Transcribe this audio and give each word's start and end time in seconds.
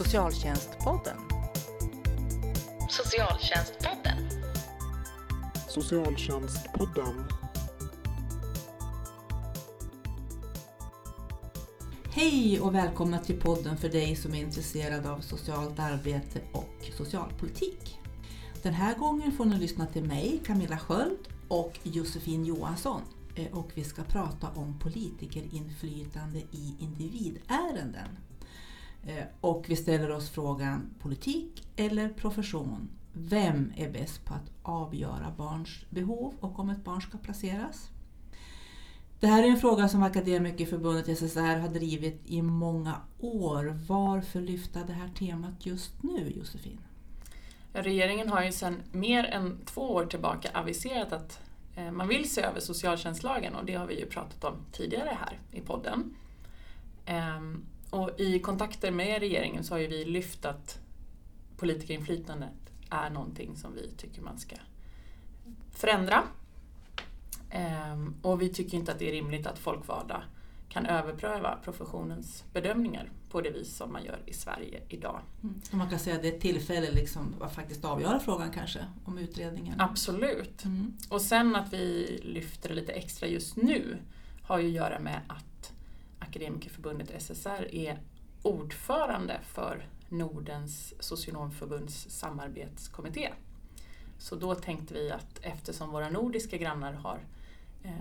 Socialtjänstpodden. 0.00 1.16
Socialtjänstpodden. 2.88 4.16
Socialtjänstpodden. 5.68 7.24
Hej 12.12 12.60
och 12.60 12.74
välkomna 12.74 13.18
till 13.18 13.40
podden 13.40 13.76
för 13.76 13.88
dig 13.88 14.16
som 14.16 14.34
är 14.34 14.40
intresserad 14.40 15.06
av 15.06 15.20
socialt 15.20 15.78
arbete 15.78 16.40
och 16.52 16.92
socialpolitik. 16.96 17.98
Den 18.62 18.74
här 18.74 18.94
gången 18.94 19.32
får 19.32 19.44
ni 19.44 19.58
lyssna 19.58 19.86
till 19.86 20.04
mig, 20.04 20.42
Camilla 20.46 20.78
Sköld 20.78 21.28
och 21.48 21.78
Josefin 21.82 22.44
Johansson 22.44 23.02
Eh, 23.34 23.58
och 23.58 23.70
vi 23.74 23.84
ska 23.84 24.02
prata 24.02 24.48
om 24.54 24.78
politikerinflytande 24.78 26.38
i 26.38 26.74
individärenden. 26.78 28.08
Eh, 29.06 29.24
och 29.40 29.64
vi 29.68 29.76
ställer 29.76 30.10
oss 30.10 30.30
frågan 30.30 30.94
politik 30.98 31.66
eller 31.76 32.08
profession? 32.08 32.88
Vem 33.12 33.72
är 33.76 33.90
bäst 33.90 34.24
på 34.24 34.34
att 34.34 34.50
avgöra 34.62 35.32
barns 35.36 35.84
behov 35.90 36.34
och 36.40 36.58
om 36.58 36.70
ett 36.70 36.84
barn 36.84 37.02
ska 37.02 37.18
placeras? 37.18 37.90
Det 39.20 39.26
här 39.26 39.42
är 39.42 39.48
en 39.48 39.60
fråga 39.60 39.88
som 39.88 40.02
Akademikerförbundet 40.02 41.18
SSR 41.18 41.58
har 41.58 41.68
drivit 41.68 42.22
i 42.26 42.42
många 42.42 42.96
år. 43.18 43.78
Varför 43.88 44.40
lyfta 44.40 44.84
det 44.84 44.92
här 44.92 45.08
temat 45.08 45.66
just 45.66 46.02
nu, 46.02 46.32
Josefin? 46.36 46.80
Regeringen 47.72 48.28
har 48.28 48.42
ju 48.42 48.52
sedan 48.52 48.82
mer 48.92 49.24
än 49.24 49.58
två 49.64 49.80
år 49.80 50.06
tillbaka 50.06 50.48
aviserat 50.54 51.12
att 51.12 51.40
eh, 51.76 51.90
man 51.90 52.08
vill 52.08 52.30
se 52.30 52.40
över 52.40 52.60
socialtjänstlagen 52.60 53.54
och 53.54 53.64
det 53.64 53.74
har 53.74 53.86
vi 53.86 54.00
ju 54.00 54.06
pratat 54.06 54.44
om 54.44 54.54
tidigare 54.72 55.16
här 55.20 55.38
i 55.52 55.60
podden. 55.60 56.14
Ehm, 57.06 57.64
och 57.90 58.20
i 58.20 58.38
kontakter 58.38 58.90
med 58.90 59.20
regeringen 59.20 59.64
så 59.64 59.74
har 59.74 59.78
ju 59.78 59.86
vi 59.86 60.04
lyft 60.04 60.44
att 60.44 60.80
politikerinflytandet 61.56 62.72
är 62.90 63.10
någonting 63.10 63.56
som 63.56 63.74
vi 63.74 63.90
tycker 63.96 64.22
man 64.22 64.38
ska 64.38 64.56
förändra. 65.70 66.22
Ehm, 67.50 68.14
och 68.22 68.42
vi 68.42 68.48
tycker 68.48 68.76
inte 68.76 68.92
att 68.92 68.98
det 68.98 69.08
är 69.08 69.12
rimligt 69.12 69.46
att 69.46 69.58
folkvalda 69.58 70.22
kan 70.68 70.86
överpröva 70.86 71.58
professionens 71.64 72.44
bedömningar 72.52 73.10
på 73.30 73.40
det 73.40 73.50
vis 73.50 73.76
som 73.76 73.92
man 73.92 74.04
gör 74.04 74.18
i 74.26 74.32
Sverige 74.32 74.80
idag. 74.88 75.20
Mm. 75.42 75.60
man 75.70 75.90
kan 75.90 75.98
säga 75.98 76.16
att 76.16 76.22
det 76.22 76.28
är 76.28 76.32
ett 76.32 76.40
tillfälle 76.40 76.90
liksom 76.90 77.34
att 77.40 77.54
faktiskt 77.54 77.84
avgöra 77.84 78.20
frågan 78.20 78.50
kanske, 78.50 78.86
om 79.04 79.18
utredningen? 79.18 79.80
Absolut. 79.80 80.64
Mm. 80.64 80.96
Och 81.08 81.22
sen 81.22 81.56
att 81.56 81.72
vi 81.72 82.18
lyfter 82.22 82.68
det 82.68 82.74
lite 82.74 82.92
extra 82.92 83.28
just 83.28 83.56
nu 83.56 83.96
har 84.42 84.58
ju 84.58 84.66
att 84.66 84.74
göra 84.74 84.98
med 84.98 85.20
att 85.28 85.44
Akademikerförbundet 86.30 87.22
SSR 87.22 87.74
är 87.74 88.00
ordförande 88.42 89.40
för 89.42 89.86
Nordens 90.08 90.94
socionomförbunds 91.00 92.06
samarbetskommitté. 92.10 93.28
Så 94.18 94.36
då 94.36 94.54
tänkte 94.54 94.94
vi 94.94 95.10
att 95.10 95.38
eftersom 95.42 95.90
våra 95.90 96.10
nordiska 96.10 96.56
grannar 96.56 96.92
har, 96.92 97.20
eh, 97.82 97.92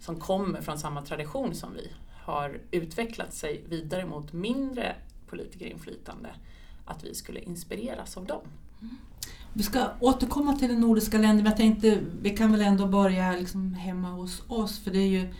som 0.00 0.20
kommer 0.20 0.60
från 0.60 0.78
samma 0.78 1.02
tradition 1.02 1.54
som 1.54 1.74
vi, 1.74 1.92
har 2.22 2.60
utvecklat 2.70 3.34
sig 3.34 3.64
vidare 3.68 4.06
mot 4.06 4.32
mindre 4.32 4.96
politikerinflytande, 5.26 6.28
att 6.84 7.04
vi 7.04 7.14
skulle 7.14 7.40
inspireras 7.40 8.16
av 8.16 8.26
dem. 8.26 8.42
Vi 9.52 9.62
ska 9.62 9.88
återkomma 10.00 10.56
till 10.56 10.68
de 10.68 10.74
nordiska 10.74 11.18
länderna, 11.18 11.42
men 11.42 11.46
jag 11.46 11.56
tänkte 11.56 11.98
vi 12.22 12.30
kan 12.30 12.52
väl 12.52 12.60
ändå 12.60 12.86
börja 12.86 13.32
liksom 13.32 13.74
hemma 13.74 14.10
hos 14.10 14.42
oss, 14.48 14.78
för 14.78 14.90
det 14.90 14.98
är 14.98 15.08
ju 15.08 15.34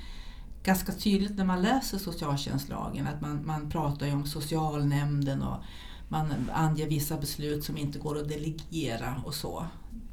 ganska 0.67 0.93
tydligt 0.93 1.37
när 1.37 1.45
man 1.45 1.63
läser 1.63 1.99
socialtjänstlagen 1.99 3.07
att 3.07 3.21
man, 3.21 3.47
man 3.47 3.71
pratar 3.71 4.07
ju 4.07 4.13
om 4.13 4.27
socialnämnden 4.27 5.43
och 5.43 5.57
man 6.09 6.51
anger 6.53 6.87
vissa 6.87 7.17
beslut 7.17 7.65
som 7.65 7.77
inte 7.77 7.99
går 7.99 8.19
att 8.19 8.29
delegera 8.29 9.23
och 9.25 9.35
så. 9.35 9.67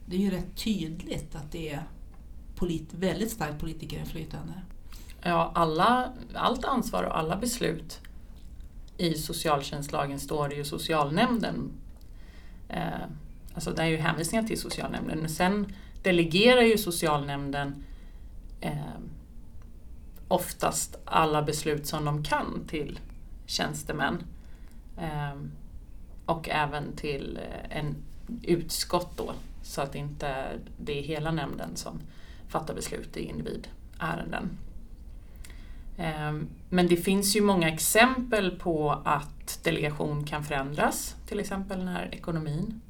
Det 0.06 0.16
är 0.16 0.20
ju 0.20 0.30
rätt 0.30 0.56
tydligt 0.64 1.36
att 1.36 1.52
det 1.52 1.70
är 1.70 1.84
polit, 2.56 2.94
väldigt 2.94 3.32
starkt 3.32 3.60
politikerinflytande. 3.60 4.54
Ja, 5.22 5.52
alla, 5.56 6.14
allt 6.34 6.66
ansvar 6.66 7.04
och 7.04 7.18
alla 7.18 7.38
beslut 7.38 8.00
i 8.98 9.14
socialtjänstlagen 9.14 10.20
står 10.20 10.50
det 10.50 10.56
ju 10.56 10.64
socialnämnden. 10.64 11.72
Eh, 12.70 13.04
alltså 13.54 13.72
det 13.72 13.82
är 13.82 13.88
ju 13.88 13.98
hänvisningar 13.98 14.44
till 14.44 14.62
socialnämnden. 14.62 15.20
Men 15.20 15.30
sen 15.30 15.74
delegerar 16.04 16.62
ju 16.62 16.78
socialnämnden 16.78 17.84
eh, 18.62 18.78
oftast 20.34 20.98
alla 21.06 21.42
beslut 21.42 21.88
som 21.88 22.06
de 22.06 22.24
kan 22.24 22.66
till 22.68 23.00
tjänstemän. 23.46 24.24
Eh, 24.98 25.40
och 26.26 26.50
även 26.50 26.96
till 26.96 27.40
eh, 27.42 27.78
en 27.78 27.96
utskott 28.42 29.18
då, 29.18 29.34
så 29.64 29.82
att 29.82 29.96
inte 29.96 30.46
det 30.78 31.00
är 31.00 31.04
hela 31.04 31.32
nämnden 31.32 31.76
som 31.76 32.02
fattar 32.48 32.74
beslut 32.74 33.18
i 33.18 33.22
individärenden. 33.22 34.58
Ehm, 35.98 36.48
men 36.70 36.88
det 36.88 36.98
finns 36.98 37.36
ju 37.36 37.42
många 37.42 37.70
exempel 37.70 38.52
på 38.52 38.92
att 39.06 39.64
delegation 39.64 40.26
kan 40.26 40.44
förändras, 40.44 41.16
till 41.28 41.40
exempel 41.40 41.86
när 41.86 42.14
ekonomin 42.14 42.82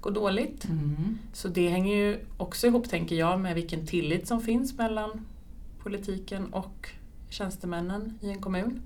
går 0.00 0.10
dåligt. 0.10 0.64
Mm. 0.64 1.18
Så 1.32 1.48
det 1.48 1.68
hänger 1.68 1.96
ju 1.96 2.24
också 2.36 2.66
ihop, 2.66 2.88
tänker 2.88 3.16
jag, 3.16 3.40
med 3.40 3.54
vilken 3.54 3.86
tillit 3.86 4.28
som 4.28 4.40
finns 4.40 4.78
mellan 4.78 5.26
politiken 5.82 6.52
och 6.52 6.90
tjänstemännen 7.28 8.18
i 8.20 8.30
en 8.30 8.40
kommun. 8.40 8.82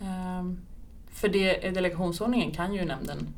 Ehm, 0.00 0.58
för 1.10 1.28
det, 1.28 1.70
delegationsordningen 1.74 2.50
kan 2.50 2.74
ju 2.74 2.84
nämnden 2.84 3.34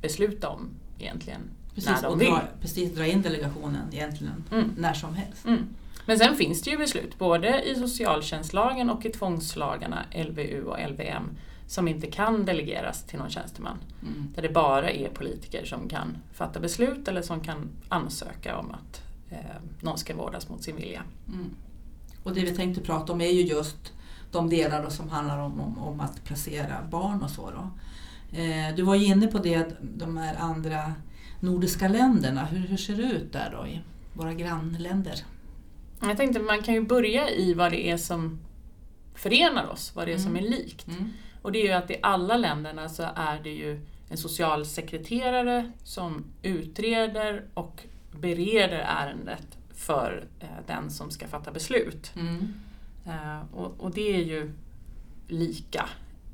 besluta 0.00 0.48
om 0.48 0.68
egentligen 0.98 1.40
precis, 1.74 1.90
när 1.90 2.02
de 2.02 2.18
vill. 2.18 2.28
Dra, 2.28 2.42
precis, 2.60 2.94
dra 2.94 3.06
in 3.06 3.22
delegationen 3.22 3.88
egentligen 3.92 4.44
mm. 4.52 4.70
när 4.76 4.94
som 4.94 5.14
helst. 5.14 5.46
Mm. 5.46 5.66
Men 6.06 6.18
sen 6.18 6.36
finns 6.36 6.62
det 6.62 6.70
ju 6.70 6.78
beslut, 6.78 7.18
både 7.18 7.62
i 7.62 7.74
socialtjänstlagen 7.74 8.90
och 8.90 9.04
i 9.04 9.10
tvångslagarna 9.10 10.04
LVU 10.14 10.64
och 10.64 10.90
LVM, 10.90 11.36
som 11.66 11.88
inte 11.88 12.06
kan 12.06 12.44
delegeras 12.44 13.04
till 13.04 13.18
någon 13.18 13.30
tjänsteman. 13.30 13.78
Mm. 14.02 14.32
Där 14.34 14.42
det 14.42 14.48
bara 14.48 14.90
är 14.90 15.08
politiker 15.08 15.64
som 15.64 15.88
kan 15.88 16.16
fatta 16.32 16.60
beslut 16.60 17.08
eller 17.08 17.22
som 17.22 17.40
kan 17.40 17.68
ansöka 17.88 18.58
om 18.58 18.70
att 18.70 19.02
eh, 19.30 19.38
någon 19.80 19.98
ska 19.98 20.16
vårdas 20.16 20.48
mot 20.48 20.62
sin 20.62 20.76
vilja. 20.76 21.02
Mm. 21.28 21.50
Och 22.24 22.34
det 22.34 22.40
vi 22.40 22.54
tänkte 22.54 22.80
prata 22.80 23.12
om 23.12 23.20
är 23.20 23.30
ju 23.30 23.42
just 23.42 23.92
de 24.30 24.50
delar 24.50 24.90
som 24.90 25.08
handlar 25.08 25.38
om, 25.38 25.60
om, 25.60 25.78
om, 25.78 26.00
att 26.00 26.24
placera 26.24 26.82
barn 26.90 27.22
och 27.22 27.30
så. 27.30 27.50
Då. 27.50 27.70
Eh, 28.38 28.74
du 28.76 28.82
var 28.82 28.94
ju 28.94 29.04
inne 29.04 29.26
på 29.26 29.38
det, 29.38 29.76
de 29.80 30.16
här 30.16 30.36
andra 30.36 30.94
nordiska 31.40 31.88
länderna. 31.88 32.44
Hur, 32.44 32.58
hur 32.58 32.76
ser 32.76 32.96
det 32.96 33.02
ut 33.02 33.32
där 33.32 33.56
då 33.60 33.66
i 33.66 33.80
våra 34.12 34.34
grannländer? 34.34 35.24
Jag 36.00 36.16
tänkte 36.16 36.40
man 36.40 36.62
kan 36.62 36.74
ju 36.74 36.80
börja 36.80 37.30
i 37.30 37.54
vad 37.54 37.72
det 37.72 37.90
är 37.90 37.96
som 37.96 38.38
förenar 39.14 39.70
oss, 39.70 39.92
vad 39.94 40.06
det 40.06 40.12
är 40.12 40.18
mm. 40.18 40.24
som 40.24 40.36
är 40.36 40.50
likt. 40.50 40.88
Mm. 40.88 41.10
Och 41.42 41.52
det 41.52 41.58
är 41.58 41.64
ju 41.64 41.72
att 41.72 41.90
i 41.90 41.96
alla 42.02 42.36
länderna 42.36 42.88
så 42.88 43.02
är 43.16 43.40
det 43.42 43.50
ju 43.50 43.86
en 44.08 44.16
socialsekreterare 44.16 45.72
som 45.82 46.24
utreder 46.42 47.44
och 47.54 47.82
bereder 48.20 48.78
ärendet 48.78 49.58
för 49.86 50.24
eh, 50.40 50.48
den 50.66 50.90
som 50.90 51.10
ska 51.10 51.28
fatta 51.28 51.50
beslut. 51.50 52.12
Mm. 52.16 52.54
Eh, 53.06 53.40
och, 53.52 53.80
och, 53.80 53.90
det 53.90 54.16
är 54.16 54.24
ju 54.24 54.52
lika, 55.28 55.88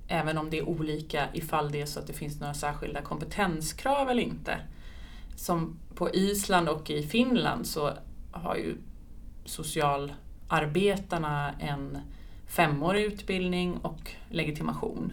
även 0.09 0.39
om 0.39 0.51
det 0.51 0.59
är 0.59 0.69
olika 0.69 1.29
ifall 1.33 1.73
det 1.73 1.81
är 1.81 1.87
så 1.87 2.01
att 2.01 2.07
det 2.07 2.13
finns 2.13 2.41
några 2.41 2.55
särskilda 2.55 3.03
kompetenskrav 3.03 4.11
eller 4.11 4.23
inte. 4.23 4.59
Som 5.37 5.79
på 5.95 6.15
Island 6.15 6.69
och 6.69 6.91
i 6.91 7.03
Finland 7.03 7.67
så 7.67 7.93
har 8.33 8.57
ju 8.57 8.77
socialarbetarna 9.45 11.55
en 11.59 11.99
femårig 12.47 13.05
utbildning 13.05 13.77
och 13.77 14.13
legitimation. 14.29 15.13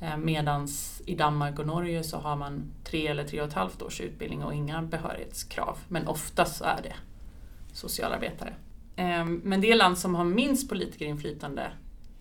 Eh, 0.00 0.16
Medan 0.16 0.68
i 1.06 1.14
Danmark 1.14 1.58
och 1.58 1.66
Norge 1.66 2.04
så 2.04 2.16
har 2.16 2.36
man 2.36 2.62
tre 2.84 3.06
eller 3.06 3.24
tre 3.24 3.40
och 3.40 3.48
ett 3.48 3.54
halvt 3.54 3.82
års 3.82 4.00
utbildning 4.00 4.44
och 4.44 4.54
inga 4.54 4.82
behörighetskrav. 4.82 5.78
Men 5.88 6.08
oftast 6.08 6.56
så 6.56 6.64
är 6.64 6.80
det 6.82 6.94
socialarbetare. 7.74 8.54
Eh, 8.96 9.24
men 9.24 9.60
det 9.60 9.74
land 9.74 9.98
som 9.98 10.14
har 10.14 10.24
minst 10.24 10.68
politikerinflytande 10.68 11.72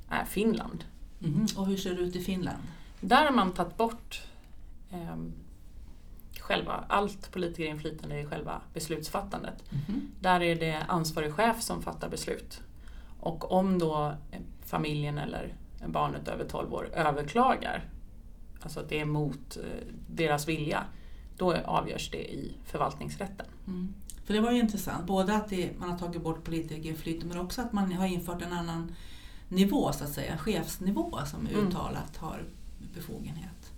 är 0.10 0.26
Finland. 0.26 0.84
Mm. 1.24 1.46
Och 1.58 1.68
hur 1.68 1.78
ser 1.78 1.96
det 1.96 2.02
ut 2.02 2.16
i 2.16 2.22
Finland? 2.22 2.64
Där 3.00 3.26
har 3.26 3.32
man 3.32 3.54
tagit 3.54 3.78
bort 3.78 4.22
eh, 4.92 5.18
själva, 6.40 6.84
allt 6.88 7.32
politikerinflytande 7.32 8.20
i 8.20 8.26
själva 8.26 8.62
beslutsfattandet. 8.74 9.64
Mm. 9.72 10.12
Där 10.20 10.42
är 10.42 10.56
det 10.56 10.84
ansvarig 10.88 11.34
chef 11.34 11.62
som 11.62 11.82
fattar 11.82 12.10
beslut. 12.10 12.62
Och 13.20 13.52
om 13.52 13.80
då 13.80 14.16
familjen 14.66 15.18
eller 15.18 15.56
barnet 15.88 16.28
över 16.28 16.46
12 16.46 16.74
år 16.74 16.90
överklagar, 16.94 17.90
alltså 18.62 18.80
att 18.80 18.90
det 18.90 19.00
är 19.00 19.06
mot 19.06 19.58
eh, 19.58 19.88
deras 20.08 20.48
vilja, 20.48 20.86
då 21.38 21.56
avgörs 21.56 22.12
det 22.12 22.34
i 22.34 22.58
förvaltningsrätten. 22.66 23.46
Mm. 23.68 23.94
För 24.25 24.34
det 24.34 24.42
var 24.42 24.52
ju 24.52 24.60
intressant, 24.60 25.06
både 25.06 25.36
att 25.36 25.50
det, 25.50 25.80
man 25.80 25.90
har 25.90 25.98
tagit 25.98 26.22
bort 26.22 26.44
politikerinflytande 26.44 27.36
men 27.36 27.46
också 27.46 27.62
att 27.62 27.74
man 27.74 27.94
har 27.94 28.06
infört 28.06 28.42
en 28.42 28.54
annan 28.54 28.96
nivå, 29.48 29.92
så 29.92 30.04
att 30.04 30.14
säga, 30.14 30.38
chefsnivå 30.38 31.20
som 31.25 31.48
mm. 31.48 31.68
uttalat 31.68 32.18
har 32.18 32.44
befogenhet. 32.94 33.72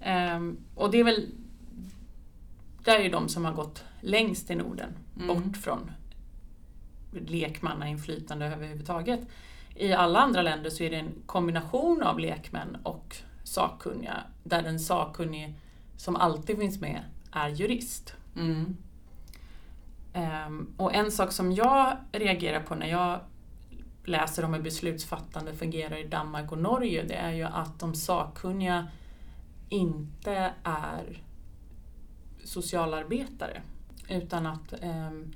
Ehm, 0.00 0.56
och 0.74 0.90
det 0.90 1.00
är 1.00 1.04
väl 1.04 1.26
det 2.84 2.90
är 2.90 3.02
ju 3.02 3.08
de 3.08 3.28
som 3.28 3.44
har 3.44 3.52
gått 3.52 3.84
längst 4.00 4.50
i 4.50 4.54
Norden, 4.54 4.90
Mm. 5.16 5.26
bort 5.26 5.56
från 5.56 5.90
lekmannainflytande 7.26 8.46
överhuvudtaget. 8.46 9.20
I 9.74 9.92
alla 9.92 10.18
andra 10.18 10.42
länder 10.42 10.70
så 10.70 10.82
är 10.82 10.90
det 10.90 10.96
en 10.96 11.12
kombination 11.26 12.02
av 12.02 12.18
lekmän 12.18 12.76
och 12.82 13.16
sakkunniga, 13.44 14.16
där 14.44 14.62
den 14.62 14.80
sakkunnige 14.80 15.54
som 15.96 16.16
alltid 16.16 16.58
finns 16.58 16.80
med 16.80 17.04
är 17.32 17.48
jurist. 17.48 18.14
Mm. 18.36 18.76
Ehm, 20.12 20.74
och 20.76 20.94
en 20.94 21.10
sak 21.10 21.32
som 21.32 21.52
jag 21.52 21.96
reagerar 22.12 22.60
på 22.60 22.74
när 22.74 22.86
jag 22.86 23.20
läser 24.04 24.44
om 24.44 24.54
hur 24.54 24.62
beslutsfattande 24.62 25.54
fungerar 25.54 25.96
i 25.96 26.08
Danmark 26.08 26.52
och 26.52 26.58
Norge, 26.58 27.04
det 27.04 27.14
är 27.14 27.32
ju 27.32 27.42
att 27.42 27.78
de 27.78 27.94
sakkunniga 27.94 28.88
inte 29.68 30.52
är 30.62 31.22
socialarbetare. 32.44 33.62
Utan 34.08 34.46
att 34.46 34.74
ehm, 34.80 35.32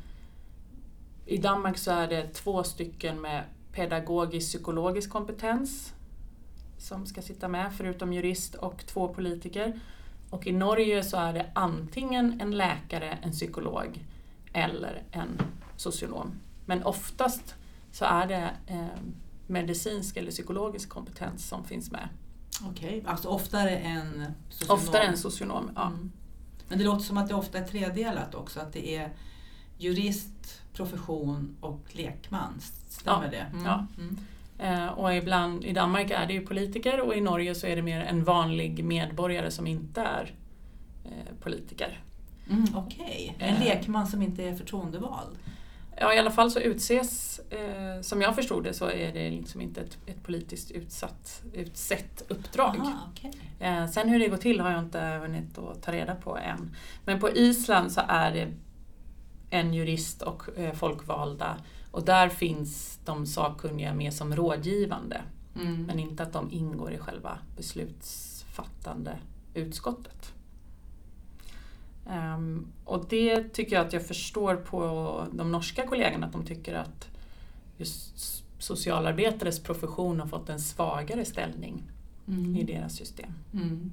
i 1.27 1.39
Danmark 1.39 1.79
så 1.79 1.91
är 1.91 2.09
det 2.09 2.35
två 2.35 2.65
stycken 2.65 3.21
med 3.21 3.45
pedagogisk 3.73 4.49
psykologisk 4.49 5.11
kompetens 5.11 5.95
som 6.79 7.07
ska 7.07 7.23
sitta 7.23 7.49
med, 7.49 7.73
förutom 7.77 8.13
jurist 8.13 8.55
och 8.55 8.87
två 8.87 9.09
politiker. 9.09 9.81
Och 10.35 10.47
i 10.47 10.53
Norge 10.53 11.03
så 11.03 11.17
är 11.17 11.33
det 11.33 11.47
antingen 11.55 12.41
en 12.41 12.51
läkare, 12.51 13.19
en 13.23 13.33
psykolog 13.33 14.05
eller 14.53 15.03
en 15.11 15.43
socionom. 15.77 16.33
Men 16.67 16.83
oftast 16.83 17.55
så 17.93 18.05
är 18.05 18.27
det 18.27 18.51
eh, 18.67 18.87
medicinsk 19.47 20.17
eller 20.17 20.31
psykologisk 20.31 20.89
kompetens 20.89 21.49
som 21.49 21.65
finns 21.65 21.91
med. 21.91 22.09
Okej, 22.71 23.05
alltså 23.07 23.29
oftare 23.29 23.77
än 23.77 24.25
socionom. 24.51 24.79
Oftare 24.79 25.03
än 25.03 25.17
socionom, 25.17 25.71
ja. 25.75 25.87
Mm. 25.87 26.13
Men 26.69 26.79
det 26.79 26.85
låter 26.85 27.05
som 27.05 27.17
att 27.19 27.29
det 27.29 27.35
ofta 27.35 27.59
är 27.59 27.65
tredelat 27.65 28.35
också, 28.35 28.61
att 28.61 28.73
det 28.73 28.97
är 28.97 29.13
jurist, 29.79 30.63
profession 30.73 31.57
och 31.61 31.81
lekman. 31.93 32.61
Stämmer 32.89 33.25
Ja, 33.25 33.31
det? 33.31 33.47
Mm. 33.53 33.65
ja. 33.65 33.87
Mm. 33.99 34.19
Eh, 34.59 34.87
och 34.87 35.15
ibland, 35.15 35.65
i 35.65 35.73
Danmark 35.73 36.11
är 36.11 36.27
det 36.27 36.33
ju 36.33 36.47
politiker 36.47 37.01
och 37.01 37.15
i 37.17 37.21
Norge 37.21 37.55
så 37.55 37.67
är 37.67 37.77
det 37.77 37.83
mer 37.83 38.01
en 38.01 38.25
vanlig 38.25 38.85
medborgare 38.85 39.51
som 39.51 39.67
inte 39.67 40.01
är 40.01 40.35
eh, 41.05 41.35
politiker. 41.41 42.01
Mm, 42.51 42.65
Okej, 42.75 43.35
en 43.39 43.55
Eh. 43.55 43.61
lekman 43.65 44.07
som 44.07 44.23
inte 44.23 44.45
är 44.45 44.55
förtroendevald. 44.55 45.39
Ja, 45.97 46.15
i 46.15 46.19
alla 46.19 46.31
fall 46.31 46.51
så 46.51 46.61
utses, 46.61 47.39
eh, 47.51 48.01
som 48.03 48.23
jag 48.23 48.35
förstod 48.35 48.65
det, 48.65 48.75
så 48.75 48.85
är 48.91 49.13
det 49.13 49.31
liksom 49.31 49.61
inte 49.61 49.81
ett, 49.81 49.99
ett 50.07 50.23
politiskt 50.23 50.71
utsatt, 50.71 51.43
utsett 51.53 52.23
uppdrag. 52.29 52.77
Aha, 52.81 52.99
okej. 53.13 53.33
Eh, 53.61 53.87
sen 53.87 54.09
hur 54.09 54.19
det 54.19 54.29
går 54.29 54.37
till 54.37 54.61
har 54.61 54.71
jag 54.71 54.81
inte 54.81 55.01
hunnit 55.01 55.59
att 55.59 55.83
ta 55.83 55.93
reda 55.93 56.15
på 56.15 56.39
än. 56.39 56.77
Men 57.05 57.21
på 57.21 57.31
Island 57.31 57.93
så 57.93 58.01
är 58.09 58.31
det 58.33 58.49
en 59.51 59.75
jurist 59.75 60.23
och 60.23 60.59
eh, 60.59 60.73
folkvalda 60.75 61.57
och 61.95 62.05
där 62.05 62.29
finns 62.29 62.99
de 63.05 63.27
sakkunniga 63.27 63.95
med 63.95 64.15
som 64.15 64.37
rådgivande. 64.37 65.23
Mm. 65.57 65.83
Men 65.83 65.99
inte 65.99 66.23
att 66.23 66.33
de 66.33 66.53
ingår 66.53 66.93
i 66.93 66.99
själva 66.99 67.39
beslutsfattande 67.57 69.19
utskottet. 69.55 70.33
Ehm, 72.11 72.67
och 72.85 73.05
det 73.09 73.53
tycker 73.53 73.77
jag 73.77 73.87
att 73.87 73.93
jag 73.93 74.07
förstår 74.07 74.57
på 74.57 75.27
de 75.33 75.53
norska 75.53 75.87
kollegorna 75.87 76.27
att 76.27 76.33
de 76.33 76.45
tycker 76.45 76.75
att 76.75 77.09
just 77.77 78.45
socialarbetares 78.59 79.61
profession 79.63 80.21
har 80.21 80.27
fått 80.27 80.49
en 80.49 80.61
svagare 80.61 81.25
ställning 81.25 81.83
Mm. 82.29 82.57
i 82.57 82.63
deras 82.65 82.97
system. 82.97 83.31
Mm. 83.53 83.93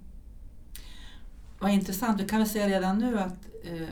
Vad 1.59 1.71
intressant, 1.71 2.17
du 2.17 2.27
kan 2.27 2.39
väl 2.39 2.49
säga 2.49 2.67
redan 2.67 2.97
nu 2.97 3.19
att 3.19 3.49
eh, 3.63 3.87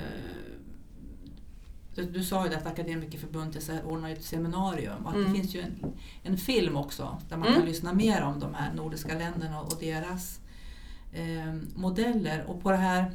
du, 2.05 2.11
du 2.11 2.23
sa 2.23 2.47
ju 2.47 2.53
att 2.53 2.65
Akademikerförbundet 2.65 3.69
ordnar 3.85 4.09
ett 4.09 4.23
seminarium 4.23 5.03
och 5.05 5.09
att 5.09 5.15
Mm. 5.15 5.27
det 5.33 5.39
finns 5.39 5.55
ju 5.55 5.61
en, 5.61 5.93
en 6.23 6.37
film 6.37 6.75
också 6.77 7.17
där 7.29 7.37
man 7.37 7.47
Mm. 7.47 7.59
kan 7.59 7.69
lyssna 7.69 7.93
mer 7.93 8.21
om 8.21 8.39
de 8.39 8.53
här 8.53 8.73
nordiska 8.73 9.17
länderna 9.17 9.61
och 9.61 9.73
deras 9.79 10.39
eh, 11.13 11.53
modeller. 11.75 12.43
Och 12.47 12.61
på 12.63 12.71
det 12.71 12.77
här 12.77 13.11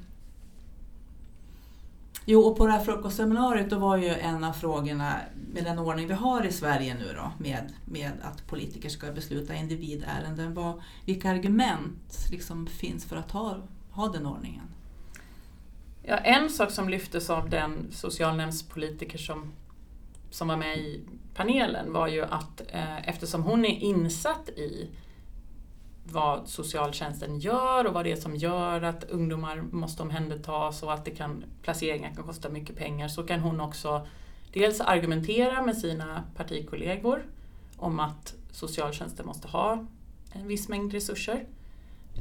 Jo, 2.27 2.41
och 2.41 2.57
på 2.57 2.67
det 2.67 2.73
här 2.73 2.85
frukostseminariet 2.85 3.71
då 3.71 3.79
var 3.79 3.97
ju 3.97 4.09
en 4.09 4.45
av 4.45 4.53
frågorna 4.53 5.17
med 5.53 5.65
den 5.65 5.79
ordning 5.79 6.09
vi 6.09 6.15
har 6.15 6.47
i 6.47 6.53
Sverige 6.53 6.95
nu 6.95 7.13
då 7.17 7.33
med, 7.45 7.73
med 7.85 8.13
att 8.23 8.47
politiker 8.47 8.89
ska 8.89 9.13
besluta 9.13 9.55
individärenden. 9.55 10.55
Var, 10.55 10.83
vilka 11.05 11.31
argument 11.31 12.27
liksom 12.31 12.67
finns 12.67 13.05
för 13.05 13.17
att 13.17 13.31
ha, 13.31 13.57
ha 13.91 14.09
den 14.09 14.27
ordningen? 14.27 14.65
Ja, 16.07 16.17
en 16.17 16.51
sak 16.51 16.71
som 16.71 16.89
lyftes 16.89 17.31
av 17.31 17.51
den 17.51 17.93
socialnämndspolitiker 17.93 19.19
som, 19.19 19.53
som 20.31 20.49
var 20.49 20.57
med 20.57 20.79
i 20.79 21.01
panelen 21.35 21.93
var 21.93 22.09
ju 22.09 22.23
att 22.23 22.63
eh, 22.69 23.09
eftersom 23.09 23.43
hon 23.43 23.65
är 23.65 23.79
insatt 23.79 24.49
i 24.49 24.91
vad 26.05 26.49
socialtjänsten 26.49 27.39
gör 27.39 27.87
och 27.87 27.95
vad 27.95 28.05
det 28.05 28.13
är 28.13 28.17
som 28.17 28.37
gör 28.37 28.83
att 28.83 29.05
ungdomar 29.05 29.57
måste 29.57 30.03
omhändertas 30.03 30.83
och 30.83 30.93
att 30.93 31.05
det 31.05 31.11
kan, 31.11 31.45
placeringar 31.63 32.15
kan 32.15 32.25
kosta 32.25 32.49
mycket 32.49 32.77
pengar 32.77 33.09
så 33.09 33.23
kan 33.23 33.41
hon 33.41 33.61
också 33.61 34.07
dels 34.53 34.81
argumentera 34.81 35.63
med 35.63 35.77
sina 35.77 36.25
partikollegor 36.37 37.25
om 37.77 38.01
att 38.01 38.35
socialtjänsten 38.51 39.27
måste 39.27 39.49
ha 39.49 39.87
en 40.33 40.47
viss 40.47 40.69
mängd 40.69 40.93
resurser. 40.93 41.47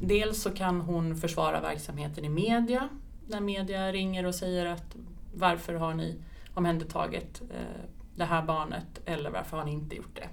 Dels 0.02 0.42
så 0.42 0.50
kan 0.50 0.82
hon 0.82 1.18
försvara 1.18 1.62
verksamheten 1.62 2.26
i 2.26 2.30
media 2.30 2.90
när 3.28 3.40
media 3.40 3.92
ringer 3.92 4.26
och 4.26 4.36
säger 4.36 4.66
att 4.66 4.96
varför 5.34 5.74
har 5.74 5.94
ni 5.94 6.16
omhändertagit 6.54 7.42
eh, 7.42 7.86
det 8.16 8.26
här 8.26 8.44
barnet 8.44 9.02
eller 9.06 9.30
varför 9.30 9.58
har 9.58 9.66
ni 9.66 9.72
inte 9.72 9.96
gjort 9.96 10.16
det? 10.16 10.30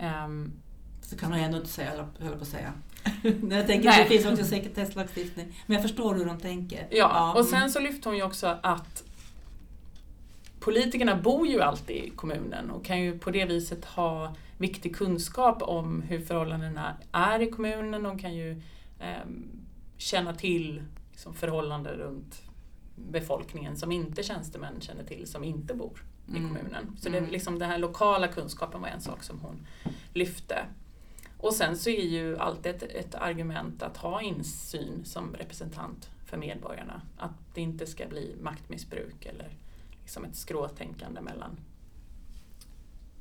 Ehm, 0.00 0.52
Så 1.02 1.16
kan 1.16 1.30
man 1.30 1.38
ändå 1.38 1.58
inte 1.58 1.70
säga, 1.70 2.08
höll 2.18 2.36
på 2.36 2.42
att 2.42 2.48
säga. 2.48 2.72
Jag 3.50 3.66
tänker, 3.66 3.88
Nej. 3.88 4.02
det 4.02 4.08
finns 4.08 4.26
också 4.26 4.44
sekretesslagstiftning. 4.44 5.62
Men 5.66 5.74
jag 5.74 5.82
förstår 5.82 6.14
hur 6.14 6.24
de 6.24 6.38
tänker. 6.38 6.86
Ja, 6.90 7.32
och 7.32 7.40
mm. 7.40 7.50
sen 7.50 7.70
så 7.70 7.80
lyfte 7.80 8.08
hon 8.08 8.16
ju 8.16 8.22
också 8.22 8.58
att 8.62 9.04
politikerna 10.60 11.16
bor 11.16 11.46
ju 11.46 11.60
alltid 11.60 11.96
i 11.96 12.10
kommunen 12.10 12.70
och 12.70 12.84
kan 12.84 13.00
ju 13.00 13.18
på 13.18 13.30
det 13.30 13.44
viset 13.44 13.84
ha 13.84 14.34
viktig 14.58 14.96
kunskap 14.96 15.62
om 15.62 16.02
hur 16.02 16.20
förhållandena 16.20 16.96
är 17.12 17.40
i 17.40 17.50
kommunen 17.50 18.06
och 18.06 18.20
kan 18.20 18.34
ju 18.34 18.62
ehm, 19.00 19.48
känna 19.96 20.34
till 20.34 20.82
liksom, 21.18 21.34
förhållanden 21.34 21.94
runt 21.94 22.42
befolkningen 22.96 23.76
som 23.76 23.92
inte 23.92 24.22
tjänstemän 24.22 24.80
känner 24.80 25.04
till, 25.04 25.26
som 25.26 25.44
inte 25.44 25.74
bor 25.74 26.04
i 26.26 26.36
Mm. 26.36 26.48
kommunen. 26.48 26.96
Så 27.00 27.08
det, 27.08 27.18
Mm. 27.18 27.30
liksom, 27.30 27.58
den 27.58 27.70
här 27.70 27.78
lokala 27.78 28.28
kunskapen 28.28 28.80
var 28.80 28.88
en 28.88 29.00
sak 29.00 29.22
som 29.22 29.40
hon 29.40 29.66
lyfte. 30.14 30.64
Och 31.38 31.54
sen 31.54 31.76
så 31.78 31.90
är 31.90 32.04
ju 32.06 32.38
alltid 32.38 32.74
ett, 32.74 32.82
ett 32.82 33.14
argument 33.14 33.82
att 33.82 33.96
ha 33.96 34.22
insyn 34.22 35.04
som 35.04 35.34
representant 35.34 36.10
för 36.26 36.36
medborgarna. 36.36 37.02
Att 37.16 37.54
det 37.54 37.60
inte 37.60 37.86
ska 37.86 38.06
bli 38.06 38.36
maktmissbruk 38.40 39.26
eller 39.26 39.56
liksom 40.02 40.24
ett 40.24 40.36
skråtänkande 40.36 41.20
mellan 41.20 41.56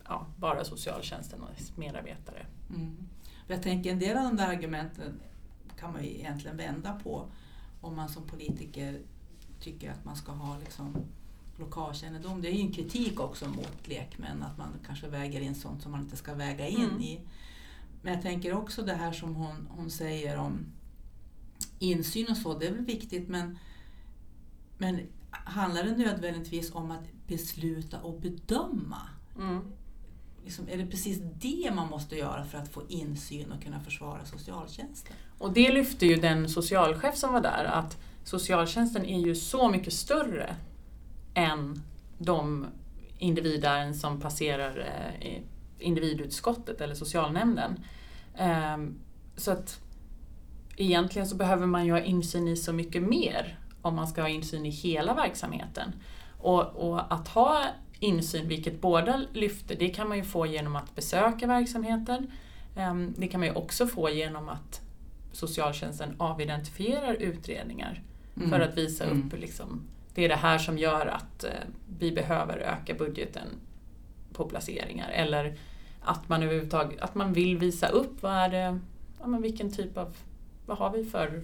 ja, 0.08 0.26
bara 0.38 0.64
socialtjänsten 0.64 1.42
och 1.42 1.50
dess 1.58 1.78
medarbetare. 1.78 2.46
Mm. 2.70 2.98
Jag 3.48 3.64
tänker 3.64 3.92
en 3.92 4.00
del 4.00 4.18
av 4.18 4.24
de 4.24 4.36
där 4.36 4.48
argumenten 4.48 5.20
kan 5.80 5.94
man 5.94 6.04
ju 6.04 6.10
egentligen 6.10 6.58
vända 6.58 7.00
på 7.04 7.28
om 7.82 7.96
man 7.96 8.10
som 8.10 8.24
politiker 8.24 9.02
tycker 9.60 9.92
att 9.92 10.06
man 10.06 10.16
ska 10.16 10.32
ha 10.32 10.58
liksom 10.58 10.96
lokalkännedom. 11.60 12.42
Det 12.42 12.48
är 12.48 12.54
ju 12.54 12.62
en 12.62 12.72
kritik 12.72 13.20
också 13.20 13.48
mot 13.50 13.88
lekmän 13.88 14.44
att 14.44 14.58
man 14.58 14.68
kanske 14.86 15.08
väger 15.08 15.42
in 15.42 15.56
sånt 15.56 15.82
som 15.82 15.92
man 15.92 16.02
inte 16.02 16.18
ska 16.18 16.34
väga 16.34 16.68
in 16.68 16.90
Mm. 16.90 17.02
i. 17.02 17.22
Men 18.02 18.14
jag 18.14 18.22
tänker 18.22 18.54
också 18.54 18.82
det 18.82 18.94
här 18.94 19.12
som 19.12 19.36
hon, 19.36 19.68
hon 19.70 19.90
säger 19.92 20.38
om 20.38 20.66
insyn 21.80 22.28
och 22.30 22.38
så, 22.38 22.60
det 22.60 22.68
är 22.68 22.72
väl 22.72 22.86
viktigt 22.86 23.28
men, 23.28 23.58
men 24.78 25.00
handlar 25.32 25.84
det 25.84 25.98
nödvändigtvis 25.98 26.72
om 26.76 26.92
att 26.92 27.04
besluta 27.28 28.02
och 28.02 28.22
bedöma? 28.22 29.02
Mm. 29.40 29.72
Liksom, 30.48 30.70
är 30.70 30.78
det 30.78 30.86
precis 30.86 31.20
det 31.22 31.72
man 31.76 31.90
måste 31.90 32.16
göra 32.16 32.46
för 32.46 32.58
att 32.58 32.74
få 32.74 32.82
insyn 32.88 33.52
och 33.52 33.64
kunna 33.64 33.80
försvara 33.80 34.26
socialtjänsten? 34.26 35.16
Och 35.38 35.54
det 35.54 35.72
lyfte 35.72 36.06
ju 36.06 36.16
den 36.16 36.50
socialchef 36.50 37.16
som 37.16 37.34
var 37.34 37.42
där 37.42 37.66
att 37.66 37.98
socialtjänsten 38.24 39.06
är 39.06 39.20
ju 39.20 39.36
så 39.36 39.70
mycket 39.70 39.94
större 39.94 40.56
än 41.34 41.84
de 42.18 42.66
individärenden 43.18 43.96
som 43.96 44.20
passerar 44.20 44.88
eh, 45.20 45.42
individutskottet 45.80 46.82
eller 46.82 46.96
socialnämnden. 46.96 47.84
Ehm, 48.38 49.00
så 49.36 49.52
att 49.52 49.80
egentligen 50.78 51.28
så 51.28 51.36
behöver 51.36 51.66
man 51.66 51.86
ju 51.86 51.92
ha 51.92 52.00
insyn 52.00 52.48
i 52.48 52.56
så 52.56 52.74
mycket 52.74 53.04
mer 53.04 53.60
om 53.82 53.96
man 53.96 54.08
ska 54.08 54.22
ha 54.22 54.30
insyn 54.30 54.66
i 54.66 54.70
hela 54.70 55.14
verksamheten. 55.14 55.94
Och, 56.40 56.64
och 56.64 57.14
att 57.14 57.28
ha 57.28 57.64
insyn, 58.00 58.48
vilket 58.48 58.82
båda 58.82 59.22
lyfte, 59.34 59.76
det 59.76 59.90
kan 59.90 60.08
man 60.10 60.18
ju 60.18 60.24
få 60.24 60.46
genom 60.46 60.76
att 60.76 60.96
besöka 60.96 61.48
verksamheten. 61.48 62.32
Ehm, 62.76 63.14
Det 63.18 63.28
kan 63.28 63.40
man 63.40 63.48
ju 63.50 63.56
också 63.56 63.88
få 63.88 64.10
genom 64.10 64.50
att 64.50 64.82
socialtjänsten 65.32 66.16
avidentifierar 66.18 67.14
utredningar 67.14 68.02
Mm. 68.38 68.50
för 68.50 68.60
att 68.60 68.78
visa 68.78 69.04
Mm. 69.06 69.28
upp 69.28 69.40
liksom, 69.40 69.82
det 70.14 70.26
är 70.26 70.30
det 70.30 70.36
här 70.36 70.58
som 70.58 70.78
gör 70.78 71.06
att 71.06 71.44
eh, 71.44 71.50
vi 72.00 72.12
behöver 72.12 72.58
öka 72.58 72.94
budgeten 72.94 73.48
på 74.34 74.46
placeringar. 74.46 75.10
Eller 75.10 75.58
att 76.02 76.30
man 76.30 76.44
överhuvudtaget 76.44 77.00
att 77.02 77.16
man 77.16 77.34
vill 77.34 77.58
visa 77.58 77.88
upp 77.88 78.22
vad 78.24 78.32
är 78.34 78.50
det, 78.50 78.80
ja, 79.20 79.28
men 79.28 79.42
vilken 79.42 79.72
typ 79.72 79.98
av, 79.98 80.16
vad 80.66 80.78
har 80.78 80.90
vi 80.92 81.06
för 81.06 81.42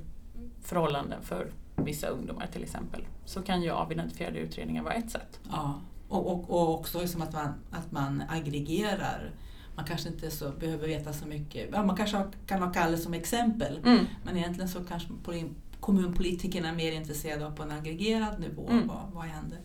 förhållanden 0.62 1.22
för 1.22 1.48
vissa 1.76 2.08
ungdomar 2.08 2.48
till 2.54 2.64
exempel. 2.64 3.02
Så 3.26 3.42
kan 3.42 3.62
ju 3.62 3.70
avidentifierade 3.72 4.40
utredningar 4.40 4.84
vara 4.84 4.94
ett 4.94 5.12
sätt. 5.12 5.40
Ja, 5.52 5.80
och, 6.08 6.28
och, 6.28 6.50
och 6.50 6.80
också 6.80 7.02
liksom 7.02 7.22
att, 7.22 7.34
man, 7.34 7.54
att 7.72 7.92
man 7.92 8.24
aggregerar. 8.30 9.32
Man 9.76 9.86
kanske 9.86 10.10
inte 10.10 10.32
så 10.32 10.52
behöver 10.52 10.88
veta 10.88 11.14
så 11.14 11.28
mycket. 11.28 11.70
Ja, 11.74 11.84
man 11.84 11.98
kanske 11.98 12.24
kan 12.48 12.62
ha 12.62 12.74
Kalle 12.74 12.98
som 12.98 13.14
exempel. 13.14 13.80
Mm. 13.86 14.06
Men 14.24 14.38
egentligen 14.38 14.70
så 14.70 14.84
kanske 14.84 15.10
poli- 15.26 15.54
kommunpolitikerna 15.80 16.70
är 16.70 16.74
mer 16.74 16.92
intresserade 16.92 17.46
av 17.46 17.52
på 17.56 17.64
en 17.64 17.72
aggregerad 17.72 18.40
nivå. 18.40 18.68
Mm. 18.70 18.88
Vad, 18.88 19.12
vad 19.14 19.24
händer? 19.24 19.60